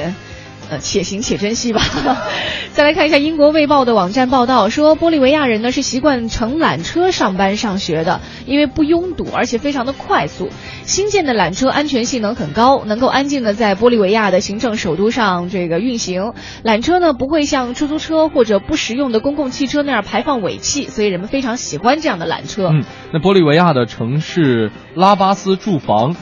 [0.80, 1.82] 且行且珍惜吧。
[2.74, 10.50] 再来看一下英国《卫报》的网站报道，说玻利维亚人呢是习惯乘缆车上班上学的，因为不拥堵，而且非常的快速。
[10.86, 16.34] 新建的缆车安全性能很高，能够安静的在玻利维亚的行政首都上这个运行。
[16.64, 22.70] 缆车呢不会像出租车或者不实用的公共汽车那样排放尾气，所以人们非常喜欢这样的缆车。
[22.74, 26.16] 嗯，那玻利维亚的城市拉巴斯住房。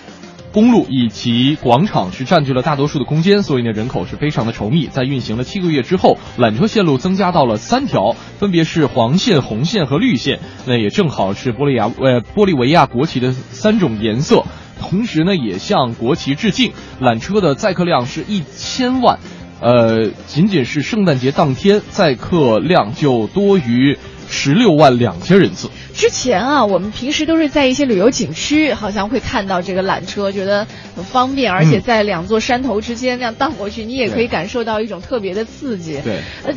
[0.52, 4.88] 公路以及广场是占据了大多数的空间，所以呢人口是非常的稠密。
[4.88, 10.40] 在运行了七个月之后，缆车线路增加到了三条，分别是黄线、红线和绿线。
[10.66, 14.44] 那也正好是玻利亚呃玻利维亚国旗的三种颜色，
[14.80, 16.74] 同时呢也向国旗致敬。
[17.00, 19.20] 缆车的载客量是一千万，
[19.62, 23.98] 呃，仅仅是圣诞节当天载客量就多于
[24.32, 25.70] 十六万两千人次。
[25.94, 30.66] 之前啊，我们平时都是在一些旅游景区，好像会看到这个缆车，觉得
[30.96, 36.00] 很方便，而且嗯在两座山头之间那样荡过去，你也可以感受到一种特别的刺激。
[36.02, 36.54] 对，呃，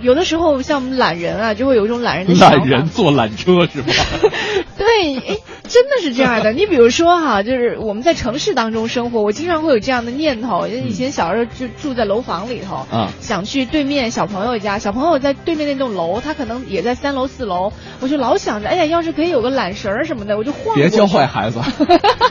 [0.00, 2.34] 有的时候像我们懒人啊，就会有一种懒人的。
[2.34, 3.92] 懒人坐缆车是吧？
[4.78, 5.36] 对，哎，
[5.70, 6.52] 真的是这样的。
[6.52, 10.66] 你比如说哈，就是我们在城市当中生活，我经常会有这样的念头。
[10.66, 20.74] 因为以前小时候就住在楼房里头，嗯想去对面小朋友家，小朋友在对面那栋楼，他可能也在三楼四楼，我就老想着，哎呀，要是可以有个缆绳儿什么的，我就晃。
[20.74, 21.60] 别教坏孩子。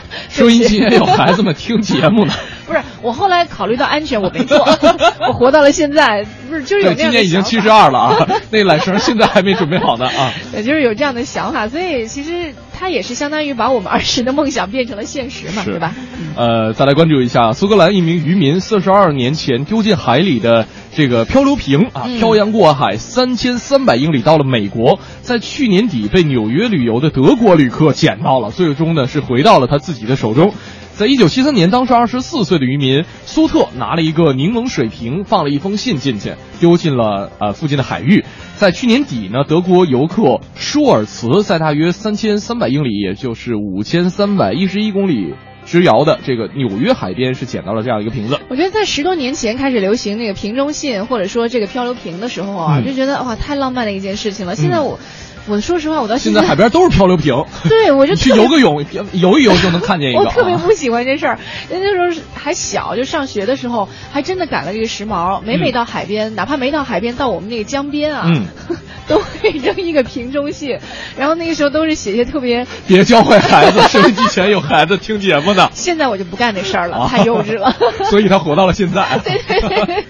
[0.28, 2.32] 收音机也有孩子们听节目呢。
[2.70, 4.58] 不是，我后来考虑到安全，我没做，
[5.26, 10.32] 我活到了现在，不是就是有对，今年已经七十二了啊， 那缆绳现在还没准备好呢啊。
[10.54, 15.92] 也，就是有这样的想法，所以其实它也是相当于把我们儿时的梦想变成了现实嘛，对吧？
[16.36, 30.54] 呃，再来关注一下苏格兰一名渔民四十二年前丢进海里的这个漂流瓶啊，嗯漂洋过海三千三百英里到了美国，在去年底被纽约旅游的德国旅客捡到了，最终呢是回到了他自己的手中。
[31.00, 38.22] 在一九七三年，当时二十四岁的渔民苏特拿了一个柠檬水瓶，放了一封信进去，丢进了呃附近的海域。
[38.58, 45.32] 在去年底呢，德国游客舒尔茨在大约三千三百英里，也就是五千三百一十一公里
[45.64, 48.38] 之遥的这个纽约海边，是捡到了这样一个瓶子。
[48.50, 54.54] 我觉得在十多年前开始流行那个瓶中信或者说这个漂流瓶的时候啊，嗯就觉得哇太浪漫的一件事情了。
[54.54, 55.00] 现在我，
[55.46, 60.20] 我说实话，我到现在在海边都是漂流瓶， 对我就去游个泳，游一游就能看见一个。
[60.20, 61.38] 我特别啊 不喜欢这事儿，
[61.70, 65.40] 那时候还小，就上学的时候，还真的赶了这个时髦。
[65.42, 68.46] 每每到海边，哪怕没到海边，到我们那个江边啊，嗯，
[69.08, 70.78] 都会扔一个瓶中信。
[71.16, 75.70] 然后那个时候都是写些特别，别教坏孩子，收音机前有孩子听节目呢。
[75.72, 77.74] 现在我就不干那事儿了，啊太幼稚了。
[78.10, 79.18] 所以他活到了现在。
[79.24, 80.04] 对对对，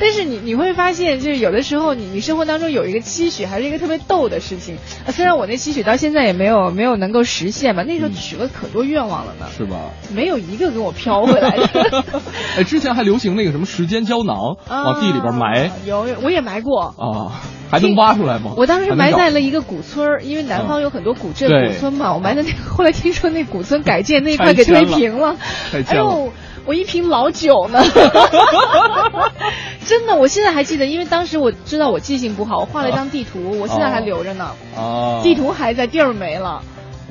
[0.00, 4.69] 但是你你会发现，就是有的时候你你生活当中有一个期许，还是一个特别逗的事情。
[5.06, 9.76] 啊虽然我那期许到现在也没有没有能够实现吧，那时候许了可多愿望了呢，是吧？
[10.14, 12.04] 没有一个给我飘回来的。
[12.58, 16.94] 哎，之前还流行那个什么时间胶囊，往地里边埋有，我也埋过。
[16.96, 17.40] 啊，
[17.70, 18.52] 还能挖出来吗？
[18.56, 22.56] 我当时埋在了一个古村儿，因为南方有很多古镇、对古村嘛，我埋在那个。
[22.70, 25.36] 后来听说那古村改建那一块给推平了，
[25.72, 25.96] 哎。
[25.96, 26.32] 呦，
[26.70, 27.82] 我一瓶老酒呢，
[29.88, 36.62] 真的，我现在还记得，因为当时我知道我记性不好，我画了一张地图，我现在还留着呢，啊，地图还在，地儿没了。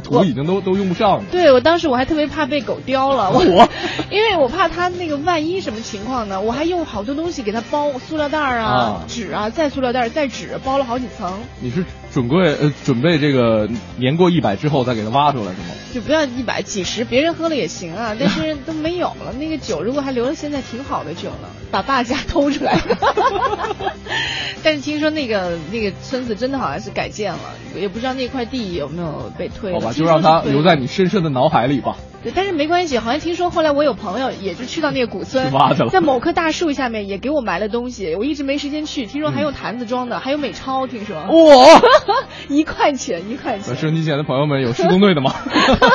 [0.01, 1.23] 图已经都都用不上了。
[1.29, 3.69] 对我当时我还特别怕被狗叼了， 我我？
[4.09, 6.39] 因为我怕它那个万一什么情况呢？
[6.39, 11.83] 我还用好多东西给它包，塑料袋儿啊啊、纸啊，再塑料袋儿、再纸，包了好几层，你是
[12.13, 15.75] 准备呃准备这个年过一百之后再给它挖出来是吗？
[15.93, 19.33] 就不要一百几十，别人喝了也行啊， 但是都没有了。
[19.39, 22.97] 那个酒如果还留着现在挺好的酒呢， 把爸家偷出来的。
[24.61, 27.39] 但是听说那个那个村子真的好像是改建了，
[27.75, 29.79] 也不知道那块地有没有被推了。
[29.79, 31.95] 好吧，就让它留在你深深的脑海里吧。
[32.23, 39.05] 对，但是没关系，好像听说后来我有朋友也就去到那个古村去挖去了，在某棵大树下面也给我埋了东西，我一直没时间去。
[39.05, 41.15] 听说嗯还用坛子装的，还有美钞，听说。
[41.29, 41.81] 哇，
[42.49, 45.33] 一块钱一块钱，收音机前的朋友们有施工队的吗？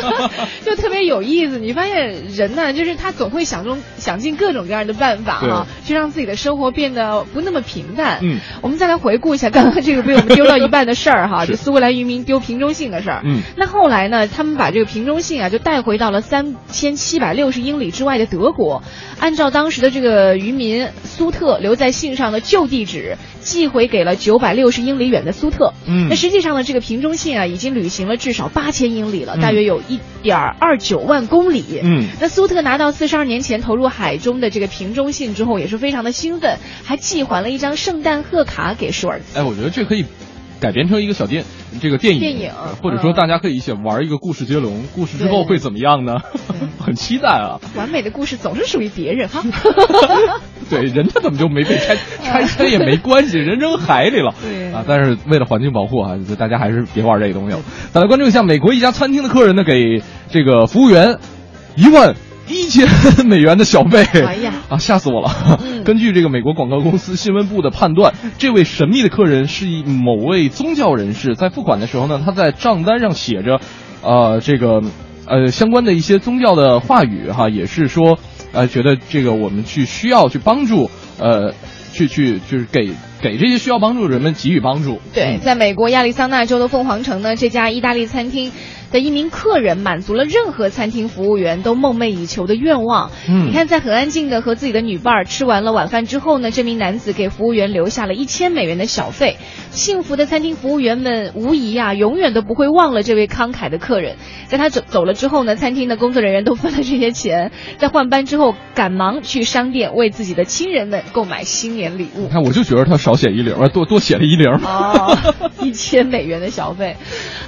[0.65, 1.59] 就特别有意思。
[1.59, 8.19] 你发现人呢，就是他总会想中想尽各种各样的办法啊、去让自己的生活变得不那么平淡。
[8.23, 13.23] 嗯，我们再来回顾一下刚刚这个被我们丢到一半的事儿哈，就苏格兰渔民丢瓶中信的事儿。
[13.25, 18.83] 嗯，那后来呢，他们把这个瓶中信啊就带回到了三千七百六十英里之外的德国，
[19.19, 25.75] 按照当时的这个渔民苏特留在信上的旧地址寄回给了九百六十英里远的苏特。
[25.87, 31.81] 嗯那实际上呢，这个瓶中信啊已经旅行了至少八千英里了，嗯大约有一点二九万公里。
[31.83, 39.39] 嗯那苏特拿到四十二年前投入海中的这个瓶中信之后，也是非常的兴奋，还寄还了一张圣诞贺卡给舒尔茨。
[39.39, 40.05] 哎，我觉得这可以
[40.61, 41.45] 改编成一个小电
[41.81, 42.51] 这个电影，电影
[42.83, 46.17] 或者说大家可以一起玩一个故事接龙，故事之后会怎么样呢？
[46.79, 47.61] 很期待啊！
[47.77, 49.43] 完美的故事总是属于别人哈。
[50.69, 51.97] 对，人家怎么就没被拆？
[52.23, 54.35] 拆迁也没关系，人扔海里了。
[54.43, 57.63] 对啊，但是为了环境保护啊，大家还是别玩这个东西了。
[57.93, 61.19] 再来关注一下，美国一家餐厅的客人呢，给这个服务员
[61.77, 62.15] 一万
[62.49, 62.87] 一千
[63.27, 64.05] 美元的小费。
[64.23, 65.61] 哎呀啊，吓死我了！
[65.85, 73.61] 根据这个美国广告公司新闻部的判断，这位神秘的客人是一某位宗教人士，在付款的时候呢，他在账单上写着，
[74.03, 74.83] 呃，这个
[75.27, 78.19] 呃相关的一些宗教的话语哈，也是说，
[78.53, 81.55] 呃，觉得这个我们去需要去帮助，呃，
[81.93, 82.91] 去去就是给
[83.21, 85.01] 给这些需要帮助的人们给予帮助。
[85.13, 88.53] 对，在美国亚利桑那州的凤凰城呢，这家意大利餐厅
[88.95, 93.11] 的一名客人满足了任何餐厅服务员都梦寐以求的愿望。
[93.29, 99.37] 嗯你看，在很安静的和自己的女伴儿吃完了晚饭之后呢，这名男子给服务员留下了一千美元的小费。
[99.73, 104.15] 幸福的餐厅服务员们无疑啊，永远都不会忘了这位慷慨的客人。
[104.47, 112.29] 在他走走了之后呢，餐厅的工作人员都分了这些钱，在换班之后，赶忙去商店为自己的亲人们购买新年礼物你。
[112.29, 114.53] 看，我就觉得他少写一零，啊多多写了一零。
[114.53, 115.19] 哦，
[115.61, 116.95] 一千美元的小费。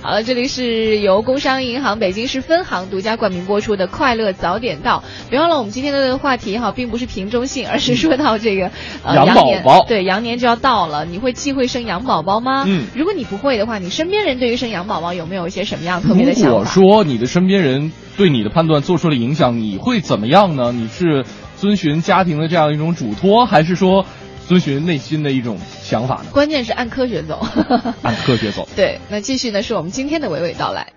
[0.02, 5.04] 好了，这里是由工商银行北京市分行独家冠名播出的《快乐早点到》。
[5.28, 8.70] 别忘了，我们今天的话题哈，并不是瓶中性， 而是说到这个、
[9.04, 12.64] 呃羊宝宝对，羊年就要到了，你会忌讳生羊宝宝吗？
[12.66, 16.70] 嗯如果你不会的话，你身边人对于生羊宝宝有没有一些什么样特别的如果想法？
[16.70, 20.72] 说你的身边人对你的判断做出了影响，你会怎么样呢？
[20.72, 21.26] 你是
[21.58, 24.06] 遵循家庭的这样一种嘱托，还是说
[24.48, 26.26] 遵循内心的一种想法呢？
[26.32, 27.44] 关键是按科学走。
[28.02, 28.68] 按科学走。
[28.76, 30.92] 对，那继续呢是我们今天的娓娓道来。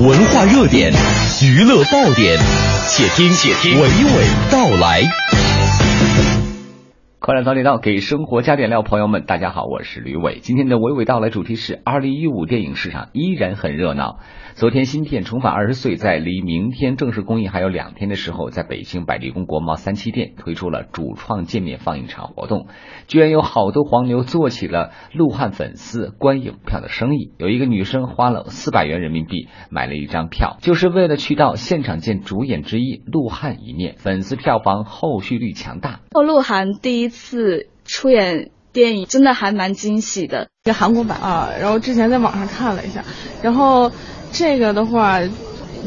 [0.00, 0.92] 文化热点，
[1.42, 2.38] 娱乐爆点，
[2.88, 5.27] 且听且听娓娓道来。
[7.20, 10.38] 快乐早点到，给生活加点料，朋友们，大家好，我是吕伟。
[10.40, 14.20] 今天的娓娓道来主题是：二零一五电影市场依然很热闹。
[14.54, 22.68] 昨天新片《重返二十岁》在离明天正式公映还有两天的时候，在北京百丽宫国贸三期店推出了主创见面放映场活动，
[23.08, 27.32] 居然有好多黄牛做起了鹿晗粉丝观影票的生意。
[27.36, 36.00] 有一个女生花了四百元人民币买了一张票，就是为了去到现场见主演之一鹿晗一面，粉丝票房后续率强大。
[36.12, 40.48] 鹿晗第一次出演电影，真的还蛮惊喜的。
[40.64, 43.04] 一个韩国版啊，然后之前在网上看了一下，
[43.42, 43.90] 然后
[44.32, 45.20] 这个的话，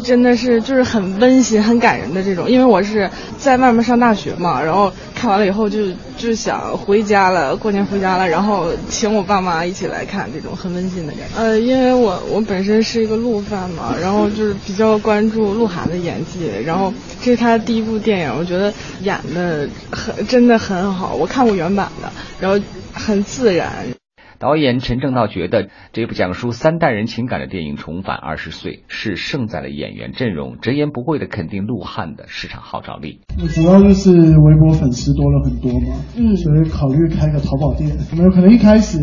[0.04, 2.50] 真的是就是很温馨、很感人的这种。
[2.50, 5.88] 因为我是在外面上大学嘛，然后看完了以后就
[6.18, 11.38] 就想回家了，过年回家了，然后请我爸妈一起来看这种很温馨的感觉。
[11.40, 21.14] 呃，因为我我本身是一个鹿饭嘛，然后就是比较关注鹿晗的演技，然后这是他第一部电影，我觉得演的很真的很好。
[21.14, 22.60] 我看过原版的，然后
[22.94, 23.72] 很自然。
[24.42, 33.20] 导演陈正道觉得，这部讲述三代人情感的电影《重返二十岁》是胜在了演员阵容，直言不讳的肯定鹿晗的市场号召力。
[33.54, 37.96] 主要就是微博粉丝多了很多嘛，嗯，所以考虑开个淘宝店。
[38.10, 38.98] 我们有可能一开始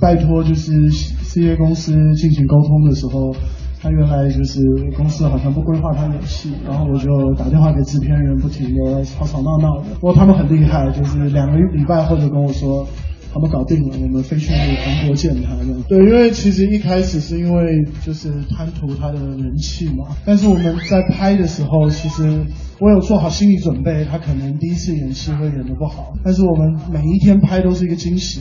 [0.00, 3.34] 拜托就是 CA 公司进行沟通的时候，
[3.82, 4.60] 他原来就是
[4.96, 9.94] 公司好像不规划他演戏，然后我就打电话给制片人，不停的吵吵闹闹的。
[9.94, 12.86] 不过他们很厉害，就是两个礼拜后就跟我说。
[13.32, 15.54] 他们搞定了，我们飞去韩国见他。
[15.56, 22.46] 这样对，因为其实一开始是因为就是贪图他的人气嘛，但是我们在拍的时候，其实
[22.80, 28.40] 我有做好心理准备，他可能第一次演戏会演得不好，但是我们每一天拍都是一个惊喜。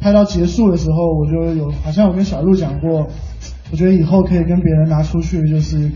[0.00, 3.08] 拍到结束的时候，我就有好像我跟小鹿讲过，
[3.70, 5.90] 我觉得以后可以跟别人拿出去就是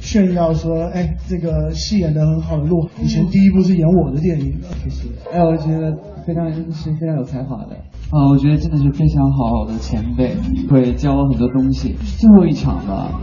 [0.00, 5.94] 炫耀说，哎，这个戏演得很好的鹿，以前第一部是演我的电影的，就是，哎，我觉得。
[6.26, 7.76] 非常是非常有才华的
[8.10, 8.28] 啊！
[8.30, 10.34] 我觉得真的是非常好的前辈，
[10.70, 11.94] 会教我很多东西。
[12.18, 13.20] 最后一场吧，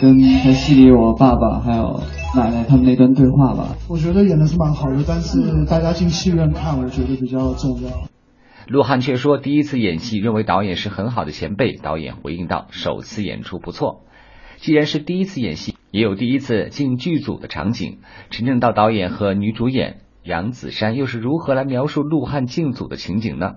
[0.00, 2.00] 跟在戏里我爸爸还有
[2.36, 3.76] 奶奶他们那段对话吧。
[3.88, 7.90] 我觉得演的是蛮好的，但是大家进戏院看，我觉得比较重要。
[8.68, 11.76] 鹿晗却说，第一次演戏，认为导演是很好的前辈。
[11.76, 14.02] 导演回应道：“首次演出不错。
[14.58, 17.98] 既然是第一次演戏，也有第一次进剧组的场景。”
[18.30, 20.01] 陈正道导演和女主演。
[20.24, 23.54] 杨子姗又是如何来描述鹿晗进组的情景呢？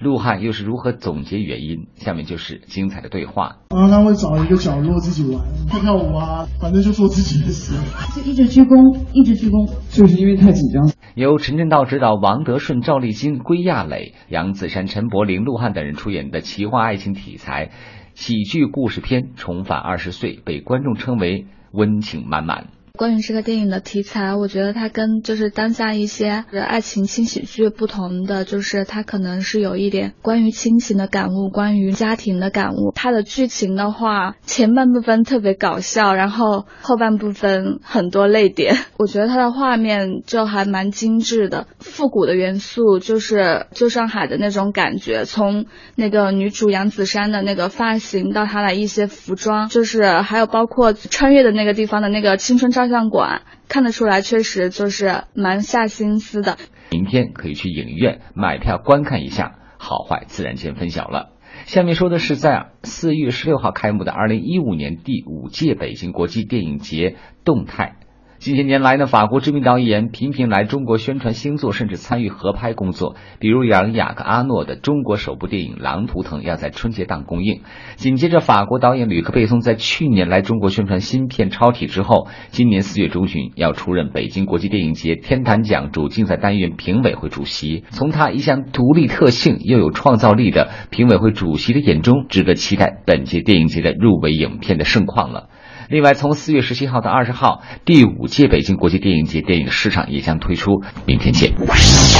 [0.00, 1.88] 鹿晗又是如何总结原因？
[1.96, 3.56] 下面就是精彩的对话。
[3.68, 7.74] 然后他会找一个角落自己玩，跳跳舞啊，反正就做自己的事，
[8.14, 10.90] 就一直鞠躬，一直鞠躬，就是因为太紧张。
[11.14, 17.70] 由陈正道执导，王德顺、赵丽晶、归亚蕾、杨子姗、陈柏霖、鹿晗等人出演的奇幻爱情题材
[18.14, 22.68] 喜剧故事片《重返二十岁》，被观众称为温情满满。
[22.98, 32.90] 关于这个电影的题材，我觉得它跟就是当下一些爱情轻喜剧不同的，就是它可能是有一点关于亲情的感悟，关于家庭的感悟。
[32.96, 38.76] 它的剧情的话，前半部分特别搞笑，然后后半部分很多泪点。
[38.98, 52.87] 我觉得它的画面就还蛮精致的，复古的元素就是旧上海的那种感觉，从那个女主杨子姗的那个发型到她的一些服装，就是还有包括穿越的那个地方的那个青春照。
[52.88, 56.56] 相馆看得出来，确实就是蛮下心思的。
[56.90, 61.32] 明天可以去影院买票观看一下，好坏自然见分晓了。
[61.66, 67.97] 下面说的是在四月十六号开幕的二零一五年第五届北京国际电影节动态。
[68.38, 73.16] 近些年来呢，法国知名导演频频来中国宣传新作，甚至参与合拍工作。
[73.40, 77.62] 比如杨雅克阿诺的中国首部电影《狼图腾》要在春节档公映。
[77.96, 87.82] 紧接着，法国导演吕克贝松在去年来中国宣传新片《超体》之后，今年四月中旬要出任北京国际电影节天坛奖主竞赛单元评委会主席。
[87.90, 95.48] 从他一向独立特性又有创造力的评委会主席的眼中，值得期待本届电影节的入围影片的盛况了。
[95.90, 100.82] 另外，从四月十七号到二十号，第五届北京国际电影节电影市场也将推出。
[101.06, 101.50] 明天见。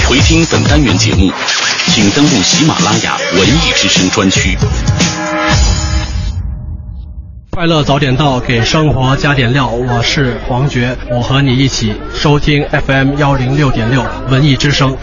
[0.08, 1.30] 回听本单元节目，
[1.88, 4.56] 请登录喜马拉雅文艺之声专区。
[7.50, 9.68] 快乐早点到，给生活加点料。
[9.68, 14.96] 我是黄觉，我和你一起收听 FM 幺零六点六文艺之声。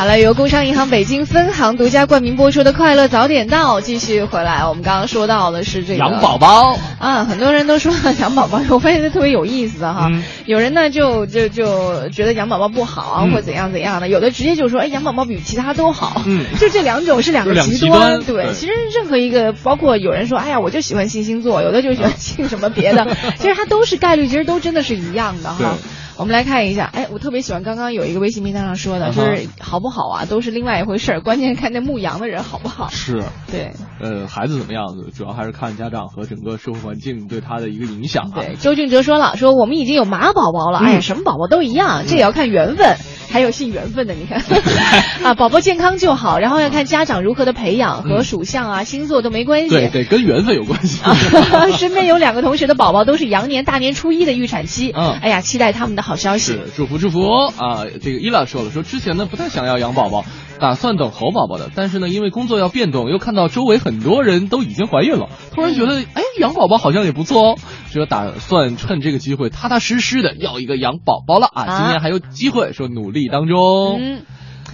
[0.00, 4.64] 好了，由工商银行北京分行独家冠名播出的《快乐早点到》继续回来。
[4.64, 10.08] 我们刚刚说到的是这个养宝宝啊，很多人都说养宝宝，我发现这特别有意思哈。
[10.10, 16.22] 嗯有人呢就就就觉得养宝宝不好啊，嗯或怎样怎样的，有的直接就说，哎，养宝宝比其他都好。
[16.24, 17.86] 嗯就这两种是两个极。
[17.86, 23.06] 端对其实任何一个，包括有人说，哎呀，我就喜欢信星座，有的就喜欢 信什么别的，
[23.36, 25.76] 其实它都是概率，其实都真的是一样的哈。
[26.20, 32.88] 我们来看一下，哎，我特别喜欢刚刚有一个微信平台上说的，就是好不好啊，都是另外一回事儿，关键看那牧羊的人好不好。
[32.90, 38.36] 是，对，呃，孩子怎么样子，主要还是看家长和整个社会环境对他的一个影响啊。
[38.36, 42.98] 对，周俊哲说了，说我们已经有马宝宝了，哎什么宝宝都一样，这也要看缘分，
[43.30, 44.42] 还有信缘分的，你看
[45.22, 49.68] 啊，宝宝健康就好，然后要看家长如何的培养，和属相啊、星座都没关系。
[49.68, 51.00] 对对，跟缘分有关系。
[51.78, 56.52] 身边有两个同学的宝宝都是羊年大年初一的预产期，嗯哎呀，期待他们的好消息。
[56.52, 57.20] 是，祝福祝福
[57.56, 57.84] 啊！
[58.02, 60.24] 这个伊拉说了，说之前呢不太想要养宝宝，
[60.60, 67.58] 打算等猴宝宝的，但是呢因为工作要变动，又看到周围很多人都已经怀孕了，突然觉得哎养宝宝好像也不错哦，
[67.90, 71.62] 说打算趁这个机会踏踏实实的要一个养宝宝了啊！
[71.64, 73.98] 啊今年还有机会，说努力当中。
[74.00, 74.22] 嗯。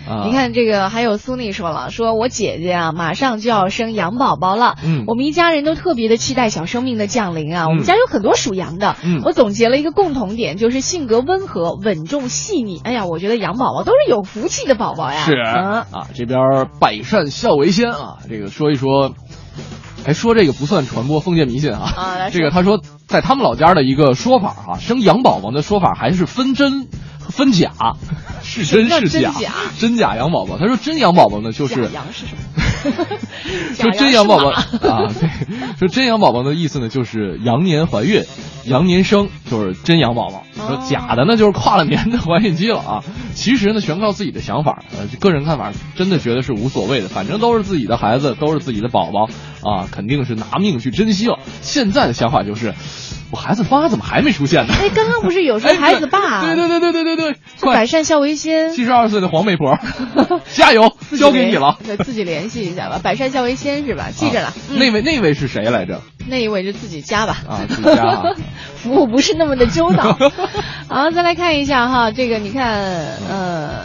[0.09, 7.65] 啊你看这个，还有苏妮说了，说我姐姐啊，马上就要生羊宝宝了，嗯我们一家人都特别的期待小生命的降临啊。
[7.65, 12.81] 嗯我们家有很多属羊的，嗯我总结了一个共同点，就是性格温和、稳重、细腻。
[12.85, 15.24] 哎呀，我觉得羊宝宝都是有福气的宝宝呀。
[15.24, 16.39] 是嗯啊，这边
[16.81, 19.12] 百善孝为先啊，这个说一说。
[20.05, 21.93] 哎，说这个不算传播封建迷信啊。
[21.97, 26.87] 啊来这个他说，在他们老家的一个说法啊，生羊宝宝的说法还是分真
[27.31, 27.73] 分假，
[28.43, 30.59] 是真是假，叫真假真假羊宝宝。
[30.59, 32.43] 他说真羊宝宝呢，就是假羊是什么？
[33.74, 34.62] 说真羊宝宝啊，
[35.12, 35.28] 对，
[35.78, 38.23] 说真羊宝宝的意思呢，就是羊年怀孕，
[38.65, 40.44] 羊年生，就是真羊宝宝。
[40.55, 43.05] 说假的呢，就是跨了年的怀孕期了啊。
[43.35, 49.28] 其实呢，全靠自己的想法，呃，个人看法，真的觉得是无所谓的，反正都是自己的孩子，都是自己的宝宝
[49.69, 51.39] 啊，肯定是拿命去珍惜了。
[51.62, 52.74] 现在的想法就是，
[53.31, 54.74] 我孩子妈怎么还没出现呢？
[54.81, 56.43] 哎，刚刚不是有说哎孩子爸？
[56.47, 58.73] 对对对对对对对，是百善孝为先。
[58.73, 59.78] 七十二岁的黄媒婆，
[60.55, 61.78] 加油，交给你了。
[61.85, 63.01] 对，自己联系一下吧。
[63.03, 64.09] 百善孝为先是吧？
[64.15, 64.53] 记着了。
[64.70, 66.01] 嗯那位那位是谁来着？
[66.28, 67.39] 那一位就自己加吧。
[67.48, 68.23] 啊，自己加啊。
[68.77, 70.16] 服务不是那么的周到。
[70.89, 72.82] 好，再来看一下哈，这个你看，
[73.28, 73.81] 呃，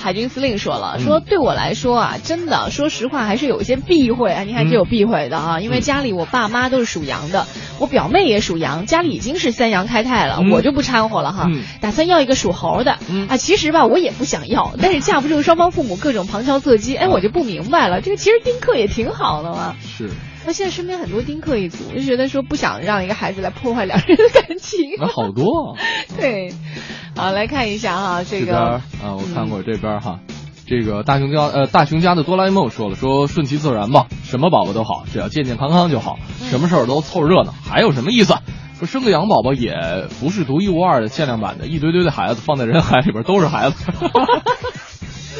[0.00, 4.42] 海军司令说了，嗯说对我来说啊，真的，说实话还是有一些避讳啊。
[4.42, 7.46] 你还是有避讳的啊，因为家里我爸妈都是属羊的，
[7.78, 11.44] 我表妹也属羊，家里已经是三羊开泰了，嗯我就不掺和了哈。
[11.48, 12.98] 嗯打算要一个属猴的、
[13.28, 19.76] 啊，其实吧，我也不想要，但是架不住双方父母各种旁敲侧击，哎，我就不明白了，这个其实丁克也挺好的嘛。
[19.80, 20.10] 是。
[20.46, 24.92] 那现在身边很多丁克一族，就觉得说不想让一个孩子来破坏两人的感情。
[24.98, 25.78] 那好多、啊。
[26.16, 26.54] 对，
[27.20, 30.20] 好来看一下哈，这个啊，我看过这边哈。
[30.66, 36.18] 这个大熊家呃大熊家的哆啦 A 梦说了，说顺其自然吧，什么宝宝都好，只要健健康康就好，
[36.48, 38.34] 什么事儿都凑热闹，还有什么意思？
[38.78, 39.74] 说生个羊宝宝也
[40.18, 43.84] 不是独一无二的限量版的，一堆堆的孩子放在人海里边都是孩子。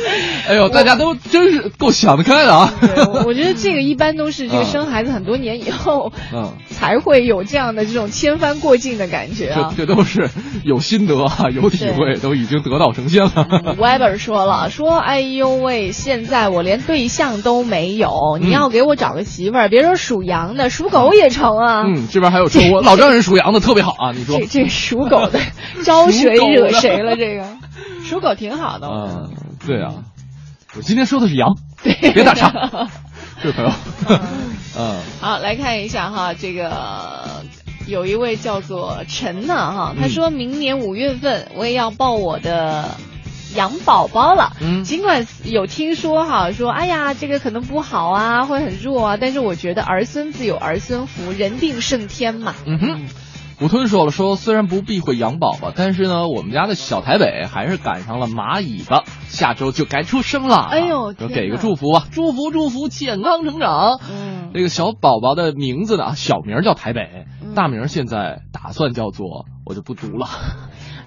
[0.48, 2.72] 哎呦，大家都真是够想得开的啊！
[2.80, 9.72] 对，我我觉得这个一般都是这个生孩子很多年以后，嗯，才会有这样的这种千帆过尽的感觉啊。
[9.76, 10.28] 这这都是
[10.64, 13.76] 有心得啊，有体会，都已经得道成仙了。
[13.78, 21.84] Weber 说了，说哎呦喂，现在我连对象都没有，你要给我找个媳妇儿，别说属羊的，属狗也成啊。
[21.86, 25.38] 嗯，这边还有说我老丈人属羊的特别好啊，你说这这属狗的
[25.84, 27.16] 招谁惹谁了？
[27.16, 27.44] 这个
[28.04, 28.88] 属狗挺好的。
[28.88, 29.30] 嗯，
[29.70, 29.94] 对啊，
[30.76, 32.50] 我今天说的是羊，对，别打岔，
[33.40, 33.70] 这位朋友。
[34.76, 37.44] 嗯，好，来看一下哈，这个
[37.86, 42.96] 有一位叫做陈呢哈，他说明年五月份我也要抱我的。
[43.56, 52.54] 羊宝宝了，嗯，尽管有听说哈，说哎呀，这个可能不好啊，会很弱啊，但是我觉得儿孙自有儿孙福，人定胜天嘛。
[52.64, 53.06] 嗯哼，
[53.62, 60.66] 吴吞说了，说虽然不避讳养宝宝，但是呢，我们家的小台北还是赶上了马尾巴，下周就该出生了。
[60.70, 64.00] 哎呦，就给个祝福吧，祝福祝福，健康成长。
[64.10, 70.26] 嗯，这个小宝宝的名字呢，小名叫台北，大名现在打算叫做，我就不读了。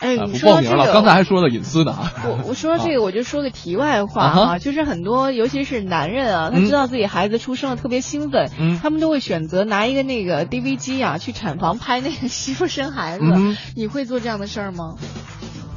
[0.03, 1.97] 哎，啊、你不报名了，这个、刚才还说了隐私呢。
[2.25, 13.23] 我我说这个，我就说个题外话啊啊，就是很多，尤其是男人啊，他知道自己孩子出生了，特别兴奋，嗯，他们都会选择拿一个那个 DV 机啊，去产房拍那个 媳妇生孩子。
[13.25, 14.95] 嗯、你会做这样的事儿吗？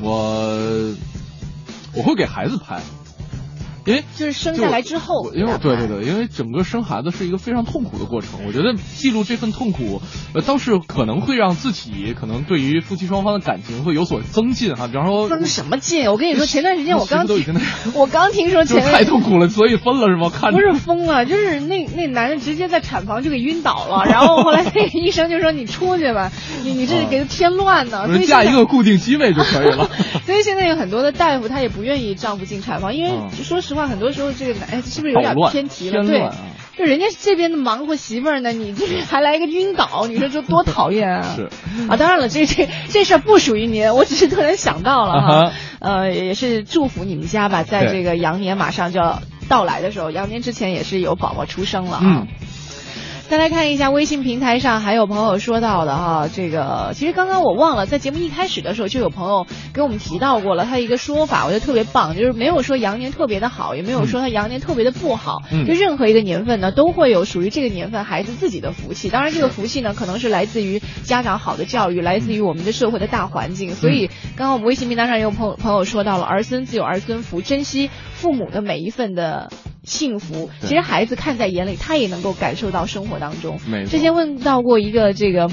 [0.02, 0.58] 我
[1.94, 2.80] 我会给孩子拍。
[3.86, 10.02] 因为就是生下来之后，因为对对对，因为整个生孩子是一个非常痛苦的过程，我觉得记录这份痛苦，
[10.34, 14.88] 呃，倒是可能会让自己可能对于夫妻双方的感情会有所增进哈。
[14.88, 16.10] 比方说增什么劲？
[16.10, 17.54] 我跟你说，前段时间我刚 都已经
[17.94, 20.30] 我刚听说就是前太痛苦了，所以分了是吗？
[20.30, 26.32] 看不是疯了，就是那那男的直接在产房就给晕倒了，然后后来那个医生就说你出去吧，
[26.64, 29.88] 你你这给他添乱呢，所以架一个固定机位就可以了。
[30.26, 36.04] 所以现在有很多的大夫他也不愿意丈夫进产房，因为嗯说实话，很多时候这个男哎是不是有点偏题了？
[36.04, 36.28] 对
[36.76, 41.34] 就人家这边的忙活媳妇儿呢，你这边还来一个晕倒，你说这多讨厌啊！
[41.34, 41.48] 是
[41.88, 45.52] 啊，当然了，这这这事儿不属于您，我只是突然想到了哈。
[45.78, 52.02] 呃，也是祝福你们家吧，在这个羊年马上就要到来的时候，羊年之前也是有宝宝出生了啊。
[52.02, 52.26] 嗯。
[53.28, 69.10] 再来看一下微信平台上还有朋友说到的哈，这个其实刚刚我忘了，在节目一开始的时候就有朋友给我们提到过了，他一个说法，我觉得特别棒，就是没有说羊年特别的好，也没有说他羊年特别的不好，嗯就任何一个年份呢，都会有属于这个年份孩子自己的福气。
[69.10, 73.74] 当然，这个福气呢，可能是来自于家长好的教育，来自于我们的社会的大环境。
[73.74, 79.50] 所以，刚刚我们微信平台上也有朋友朋友说到了，儿孙自有儿孙福，珍惜父母的每一份的。
[79.86, 83.60] 幸福，其实孩子看在眼里，他也能够感受到生活当中。
[83.68, 85.48] 没错之前问到过一个这个。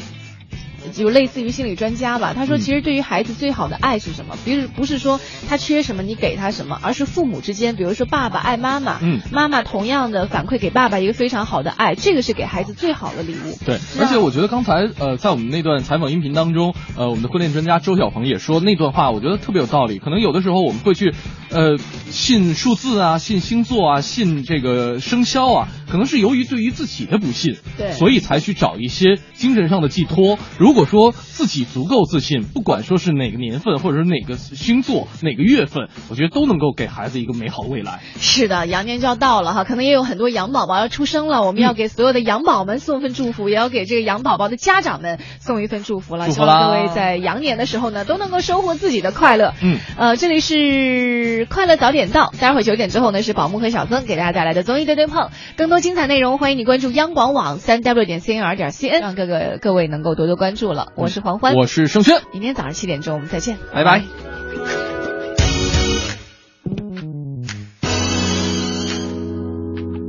[0.92, 4.38] 就类似于心理专家吧，他说，嗯其实对于孩子最好的爱是什么？
[4.44, 13.58] 比如不是说他缺什么你给他什么，而是父母之间，比如说爸爸爱妈妈，嗯妈妈同样的反馈给爸爸一个非常好的爱，这个是给孩子最好的礼物。
[13.66, 20.00] 对，而且我觉得刚才呃，在我们那段采访音频当中，呃，我们的婚恋专家周小鹏也说那段话，我觉得特别有道理。
[20.00, 21.14] 可能有的时候我们会去，
[21.50, 21.78] 呃，
[22.10, 30.38] 信数字啊，信星座啊，信这个生肖啊，可能是由于对于自己的不信，对所以才去找一些精神上的寄托。
[30.58, 38.00] 如果说自己足够自信，不管说是哪个年份，或者是哪个星座、哪个月份，我觉得都能够给孩子一个美好未来。
[38.20, 46.30] 是的，羊年就要到了哈，可能也有很多羊宝宝要出生了，我们要给所有的羊宝们送份祝福，也要给这个羊宝宝的家长们送一份祝福了。
[46.30, 49.54] 希望各位在羊年的时候呢，都能够收获自己的快乐。
[49.62, 60.94] 嗯，呃，这里是快乐早点到，待会儿九点之后呢是宝木和小曾给大家带来的综艺对对碰，更多精彩内容欢迎你关注央广网三 w 点 cnr 点 cn，让各个各位能够多多关注了。
[60.95, 64.03] 我是黄欢，我是盛轩，明天早上七点钟我们再见，拜拜。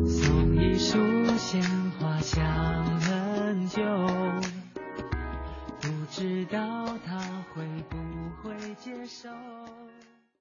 [0.06, 0.98] 送一束
[1.38, 1.60] 鲜
[1.98, 2.44] 花香
[3.00, 3.82] 很久，
[5.80, 6.58] 不知道
[7.04, 7.18] 他
[7.54, 7.96] 会不
[8.42, 9.28] 会接受。